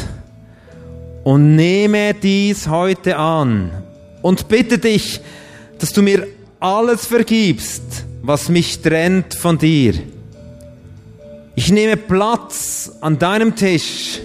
und 1.24 1.57
nehme 1.57 2.14
dies 2.14 2.68
heute 2.68 3.16
an 3.16 3.70
und 4.22 4.48
bitte 4.48 4.78
dich, 4.78 5.20
dass 5.78 5.92
du 5.92 6.03
mir 6.03 6.26
alles 6.61 7.07
vergibst, 7.07 8.07
was 8.23 8.49
mich 8.49 8.81
trennt 8.81 9.35
von 9.35 9.59
dir. 9.59 9.95
Ich 11.55 11.70
nehme 11.70 11.97
Platz 11.97 12.93
an 13.01 13.18
deinem 13.18 13.57
Tisch 13.57 14.20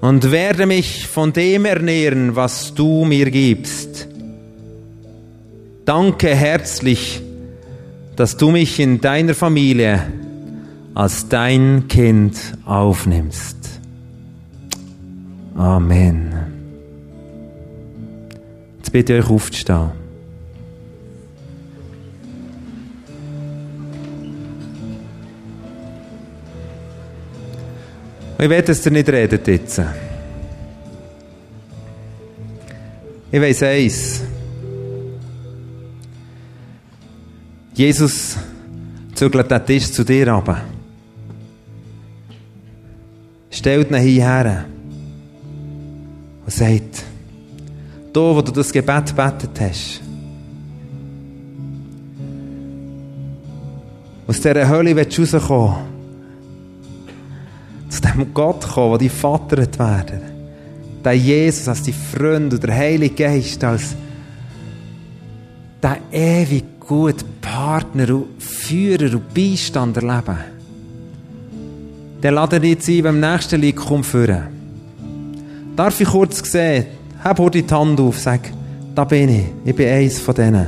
und 0.00 0.30
werde 0.30 0.66
mich 0.66 1.06
von 1.06 1.32
dem 1.32 1.64
ernähren, 1.64 2.36
was 2.36 2.74
du 2.74 3.04
mir 3.04 3.30
gibst. 3.30 4.08
Danke 5.84 6.34
herzlich, 6.34 7.22
dass 8.16 8.36
du 8.36 8.50
mich 8.50 8.78
in 8.80 9.00
deiner 9.00 9.34
Familie 9.34 10.12
als 10.94 11.28
dein 11.28 11.86
Kind 11.88 12.36
aufnimmst. 12.66 13.56
Amen. 15.54 16.34
Jetzt 18.78 18.92
bitte 18.92 19.14
euch 19.14 19.30
aufzustehen. 19.30 19.97
Ich 28.40 28.48
will, 28.48 28.62
dass 28.62 28.86
ihr 28.86 28.92
nicht 28.92 29.08
redet 29.08 29.46
jetzt. 29.48 29.82
Ich 33.32 33.40
weiss 33.40 33.62
eins. 33.64 34.22
Jesus 37.74 38.36
zügelt 39.14 39.50
den 39.50 39.66
Tisch 39.66 39.90
zu 39.90 40.04
dir 40.04 40.28
runter. 40.28 40.62
Stellt 43.50 43.90
ihn 43.90 43.96
hierher 43.96 44.66
und 46.44 46.52
sagt, 46.52 47.02
da, 48.12 48.20
wo 48.20 48.40
du 48.40 48.52
das 48.52 48.72
Gebet 48.72 49.16
betet 49.16 49.60
hast, 49.60 50.00
aus 54.28 54.40
dieser 54.40 54.68
Hölle 54.68 54.94
willst 54.94 55.18
du 55.18 55.22
rauskommen, 55.22 55.97
zu 57.88 58.00
dem 58.00 58.32
Gott 58.34 58.66
kommen, 58.66 58.98
der 58.98 59.08
dein 59.08 59.16
Vater 59.16 59.56
werden. 59.56 60.20
Der 61.04 61.14
Jesus 61.14 61.68
als 61.68 61.82
dein 61.82 61.94
Freund 61.94 62.52
und 62.52 62.62
der 62.62 62.74
Heilige 62.74 63.14
Geist 63.14 63.62
als 63.64 63.94
der 65.82 65.98
ewig 66.10 66.64
gute 66.80 67.24
Partner 67.40 68.14
und 68.14 68.42
Führer 68.42 69.14
und 69.14 69.32
Beistand 69.32 69.96
erleben. 69.96 70.38
Dann 72.20 72.34
lade 72.34 72.58
dich 72.58 72.70
jetzt 72.70 72.88
ein, 72.88 73.02
beim 73.02 73.20
nächsten 73.20 73.60
Lied 73.60 73.76
komm 73.76 74.02
führen. 74.02 74.48
Darf 75.76 76.00
ich 76.00 76.08
kurz 76.08 76.50
sehen? 76.50 76.86
Heb 77.22 77.38
heute 77.38 77.62
die 77.62 77.74
Hand 77.74 78.00
auf, 78.00 78.18
sag, 78.18 78.40
da 78.94 79.04
bin 79.04 79.28
ich. 79.28 79.46
Ich 79.64 79.76
bin 79.76 79.88
eins 79.88 80.18
von 80.18 80.34
denen, 80.34 80.66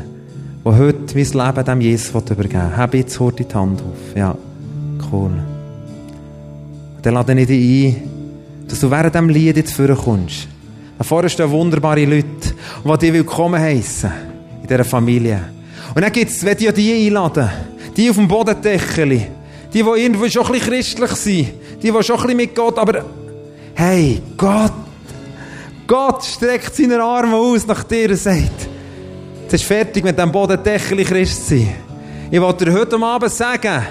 die 0.64 0.70
heute 0.70 1.14
mein 1.16 1.46
Leben 1.46 1.64
dem 1.64 1.80
Jesus 1.80 2.10
übergeben 2.10 2.54
wollen. 2.54 2.76
Heb 2.76 2.94
jetzt 2.94 3.18
heute 3.18 3.44
die 3.44 3.54
Hand 3.54 3.80
auf. 3.80 4.16
Ja, 4.16 4.36
cool. 5.10 5.32
Dann 7.02 7.14
lade 7.14 7.40
ich 7.40 7.46
dich 7.46 7.86
ein, 7.86 8.02
dass 8.68 8.80
du 8.80 8.90
während 8.90 9.14
diesem 9.14 9.28
Lied 9.28 9.56
jetzt 9.56 9.72
vorkommst. 9.72 10.48
Da 10.98 11.04
vorne 11.04 11.30
stehen 11.30 11.50
wunderbare 11.50 12.04
Leute, 12.04 12.26
die 12.84 12.98
dich 12.98 13.12
willkommen 13.12 13.60
heissen 13.60 14.12
in 14.60 14.68
dieser 14.68 14.84
Familie. 14.84 15.40
Und 15.94 16.02
dann 16.02 16.12
gibt's, 16.12 16.44
wenn 16.44 16.58
ich 16.58 16.72
die 16.72 17.06
einladen, 17.06 17.48
die 17.96 18.10
auf 18.10 18.16
dem 18.16 18.28
Bodendeckel, 18.28 19.08
die, 19.08 19.26
die 19.72 19.78
irgendwo 19.78 20.28
schon 20.28 20.44
ein 20.46 20.52
bisschen 20.52 20.68
christlich 20.68 21.10
sind, 21.12 21.48
die, 21.82 21.90
die 21.90 22.02
schon 22.02 22.16
ein 22.16 22.22
bisschen 22.22 22.36
mit 22.36 22.54
Gott, 22.54 22.78
aber 22.78 23.04
hey, 23.74 24.20
Gott, 24.36 24.72
Gott 25.86 26.22
streckt 26.22 26.74
seine 26.74 27.02
Arme 27.02 27.34
aus 27.34 27.66
nach 27.66 27.82
dir 27.84 28.10
und 28.10 28.16
sagt, 28.16 28.68
es 29.48 29.54
ist 29.54 29.64
fertig 29.64 30.04
mit 30.04 30.18
dem 30.18 30.30
Bodendeckel 30.30 31.02
Christ 31.02 31.48
sein. 31.48 31.74
Ich 32.30 32.40
wollte 32.40 32.66
dir 32.66 32.74
heute 32.74 32.96
Abend 33.02 33.32
sagen, 33.32 33.86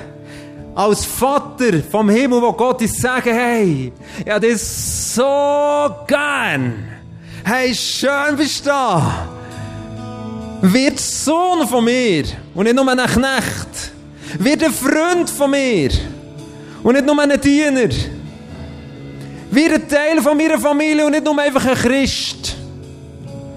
als 0.76 1.05
Vater 1.05 1.82
vom 1.89 2.09
Himmel, 2.09 2.41
wo 2.41 2.53
Gott 2.53 2.82
ist, 2.82 3.01
sagen, 3.01 3.34
hey, 3.34 3.91
ja, 4.26 4.39
das 4.39 4.51
ist 4.51 5.15
so 5.15 5.95
gern. 6.07 6.88
Hey, 7.43 7.74
schön 7.74 8.36
bist 8.38 8.65
du 8.65 8.70
da. 8.70 9.30
Wird 10.61 10.99
Sohn 10.99 11.67
von 11.67 11.86
mir 11.86 12.26
und 12.53 12.65
nicht 12.65 12.76
nur 12.76 12.88
ein 12.88 12.97
Knecht. 12.97 13.91
Wird 14.38 14.63
ein 14.63 14.72
Freund 14.72 15.30
von 15.30 15.51
mir 15.51 15.89
und 16.84 16.93
nicht 16.93 17.05
nur 17.05 17.20
ein 17.20 17.41
Diener. 17.41 17.89
Wird 19.51 19.74
ein 19.74 19.88
Teil 19.88 20.22
von 20.22 20.38
meiner 20.38 20.59
Familie 20.59 21.05
und 21.05 21.11
nicht 21.11 21.24
nur 21.24 21.39
einfach 21.39 21.65
ein 21.65 21.76
Christ, 21.76 22.55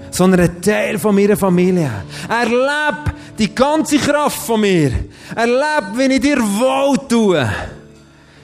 sondern 0.09 0.41
ein 0.41 0.61
Teil 0.61 0.97
von 0.97 1.13
meiner 1.13 1.37
Familie. 1.37 1.91
Erlebe 2.27 3.13
die 3.43 3.53
ganze 3.53 3.97
Kraft 3.97 4.45
von 4.45 4.61
mir. 4.61 4.91
Erlebe, 5.35 5.95
wenn 5.95 6.11
ich 6.11 6.21
dir 6.21 6.37
wohl 6.37 6.97
tue. 7.09 7.49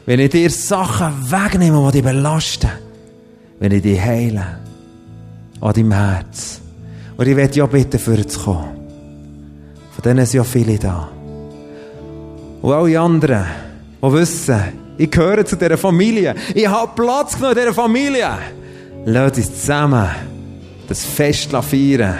Wenn 0.05 0.19
ich 0.19 0.29
dir 0.29 0.49
Sachen 0.49 1.31
wegnehme, 1.31 1.89
die 1.91 2.01
dich 2.01 2.03
belasten. 2.03 2.69
Wenn 3.59 3.71
ich 3.71 3.81
dich 3.81 4.01
heile. 4.01 4.59
An 5.61 5.73
deinem 5.73 5.91
Herz. 5.93 6.59
Und 7.15 7.27
ich 7.27 7.35
werde 7.35 7.55
ja 7.55 7.65
bitten, 7.65 7.99
für 7.99 8.27
zu 8.27 8.39
kommen. 8.39 8.69
Von 9.91 10.03
denen 10.03 10.25
sind 10.25 10.37
ja 10.37 10.43
viele 10.43 10.77
da. 10.77 11.09
Und 12.61 12.73
alle 12.73 12.99
anderen, 12.99 13.45
die 14.01 14.11
wissen, 14.11 14.61
ich 14.97 15.09
gehöre 15.09 15.45
zu 15.45 15.55
dieser 15.55 15.77
Familie. 15.77 16.35
Ich 16.53 16.67
habe 16.67 16.91
Platz 16.93 17.35
genommen 17.35 17.57
in 17.57 17.61
dieser 17.61 17.73
Familie. 17.73 18.37
Lass 19.05 19.37
uns 19.37 19.61
zusammen 19.61 20.09
das 20.89 21.05
Fest 21.05 21.51
feiern. 21.51 22.17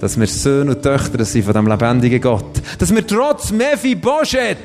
Dass 0.00 0.18
wir 0.18 0.26
Söhne 0.26 0.72
und 0.72 0.82
Töchter 0.82 1.24
sind 1.24 1.44
von 1.44 1.54
dem 1.54 1.66
lebendigen 1.66 2.20
Gott. 2.20 2.62
Dass 2.78 2.94
wir 2.94 3.06
trotz 3.06 3.50
Mephi 3.50 3.94
Boschet, 3.94 4.58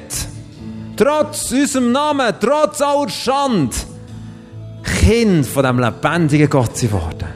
trotz 0.95 1.51
unserem 1.51 1.91
Namen, 1.91 2.33
trotz 2.39 2.81
aller 2.81 3.09
Schande, 3.09 3.75
Kind 4.83 5.45
von 5.45 5.63
dem 5.63 5.79
lebendigen 5.79 6.49
Gott 6.49 6.77
sind 6.77 6.91
worden. 6.91 7.27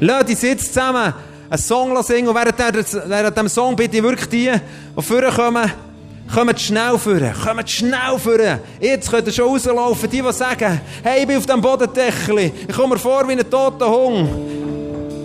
Uns 0.00 0.42
jetzt 0.42 0.74
zusammen 0.74 1.14
einen 1.50 1.58
Song 1.58 2.02
singen 2.02 2.28
und 2.28 2.34
während, 2.34 2.58
der, 2.58 3.08
während 3.08 3.36
dem 3.36 3.48
Song 3.48 3.76
bitte 3.76 3.98
ich 3.98 4.02
wirklich 4.02 4.28
die, 4.28 4.50
die 4.96 5.02
vorkommen, 5.02 5.70
Kommt 6.34 6.60
schnell 6.60 6.98
führen, 6.98 7.32
kommt 7.42 7.70
schnell 7.70 8.18
führen. 8.18 8.58
Jetzt 8.80 9.10
könnt 9.10 9.26
ihr 9.26 9.32
schon 9.32 9.48
rauslaufen, 9.48 10.10
die, 10.10 10.20
die 10.20 10.32
sagen, 10.32 10.78
hey, 11.02 11.22
ich 11.22 11.26
bin 11.26 11.38
auf 11.38 11.46
dem 11.46 11.60
Bodendeckel, 11.60 12.52
ich 12.68 12.76
komme 12.76 12.94
mir 12.94 12.98
vor 12.98 13.26
wie 13.26 13.32
ein 13.32 13.50
toter 13.50 13.88
Hund, 13.88 14.28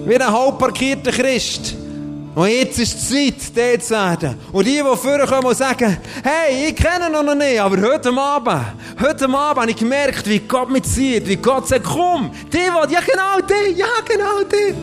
wie 0.06 0.16
ein 0.16 0.32
halb 0.32 0.58
parkierter 0.58 1.12
Christ. 1.12 1.76
Und 2.36 2.48
jetzt 2.48 2.80
ist 2.80 3.12
die 3.12 3.38
Zeit, 3.38 3.56
der 3.56 3.80
zu 3.80 3.92
werden. 3.92 4.36
Und 4.52 4.66
die, 4.66 4.78
die 4.78 4.80
vorkommen 4.80 5.46
und 5.46 5.58
sagen, 5.58 5.98
hey, 6.24 6.70
ich 6.70 6.76
kenne 6.76 7.06
ihn 7.08 7.26
noch 7.26 7.36
nicht, 7.36 7.60
aber 7.60 7.80
heute 7.82 8.10
Abend, 8.10 8.66
heute 9.00 9.26
Abend 9.26 9.62
habe 9.62 9.70
ich 9.70 9.78
gemerkt, 9.78 10.28
wie 10.28 10.40
Gott 10.40 10.70
mich 10.70 10.84
zieht, 10.84 11.28
wie 11.28 11.36
Gott 11.36 11.68
sagt, 11.68 11.84
komm, 11.84 12.32
die, 12.52 12.58
die, 12.58 12.94
ja 12.94 13.00
genau 13.02 13.48
die, 13.48 13.74
ja 13.74 13.86
genau 14.08 14.44
die. 14.52 14.74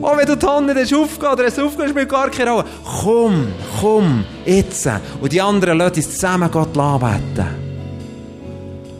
Oh, 0.00 0.16
wenn 0.16 0.26
du 0.26 0.36
die 0.36 0.46
Hand 0.46 0.74
nicht 0.74 0.94
aufgehst 0.94 1.32
oder 1.32 1.44
es 1.44 1.58
aufgehst, 1.58 1.90
spielt 1.90 2.08
gar 2.08 2.30
keine 2.30 2.52
Rolle. 2.52 2.64
Komm, 3.02 3.48
komm, 3.80 4.24
jetzt. 4.46 4.88
Und 5.20 5.32
die 5.32 5.40
anderen 5.40 5.76
lassen 5.76 5.96
uns 5.96 6.10
zusammen 6.12 6.50
Gott 6.50 6.76
anbeten. 6.78 7.46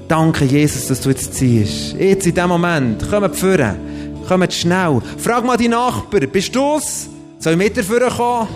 Danke, 0.08 0.44
Jesus, 0.44 0.88
dass 0.88 1.00
du 1.00 1.10
jetzt 1.10 1.34
ziehst. 1.34 1.94
Jetzt 1.94 2.26
in 2.26 2.34
diesem 2.34 2.48
Moment. 2.48 3.08
Kommt 3.08 3.36
führen. 3.36 4.24
Kommt 4.26 4.52
schnell. 4.52 5.00
Frag 5.18 5.44
mal 5.44 5.56
die 5.56 5.68
Nachbarn, 5.68 6.28
bist 6.30 6.54
du's? 6.54 7.08
Soll 7.38 7.52
ich 7.52 7.58
mit 7.58 7.84
führen 7.84 8.10
kommen? 8.10 8.48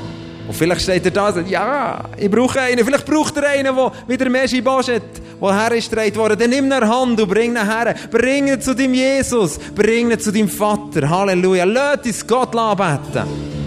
Und 0.48 0.54
vielleicht 0.54 0.82
steht 0.82 1.04
er 1.04 1.10
da 1.12 1.28
und 1.28 1.34
sagt, 1.34 1.50
ja, 1.50 2.04
ich 2.18 2.30
brauche 2.30 2.60
einen. 2.60 2.84
Vielleicht 2.84 3.06
braucht 3.06 3.36
er 3.36 3.48
einen, 3.50 3.74
der 3.74 3.92
wieder 4.08 4.28
mehr 4.28 4.48
Schibashet 4.48 5.02
wo 5.42 5.52
hergestellt 5.52 6.16
wurde, 6.16 6.36
dann 6.36 6.50
nimm 6.50 6.66
ihn 6.66 6.88
Hand 6.88 7.20
und 7.20 7.28
bring 7.28 7.56
ihn 7.56 7.68
her. 7.68 7.96
Bring 8.12 8.46
ihn 8.46 8.60
zu 8.60 8.76
deinem 8.76 8.94
Jesus. 8.94 9.58
Bring 9.74 10.12
ihn 10.12 10.20
zu 10.20 10.30
deinem 10.30 10.48
Vater. 10.48 11.10
Halleluja. 11.10 11.64
Lass 11.64 12.06
uns 12.06 12.24
Gott 12.24 12.54
anbeten. 12.54 13.61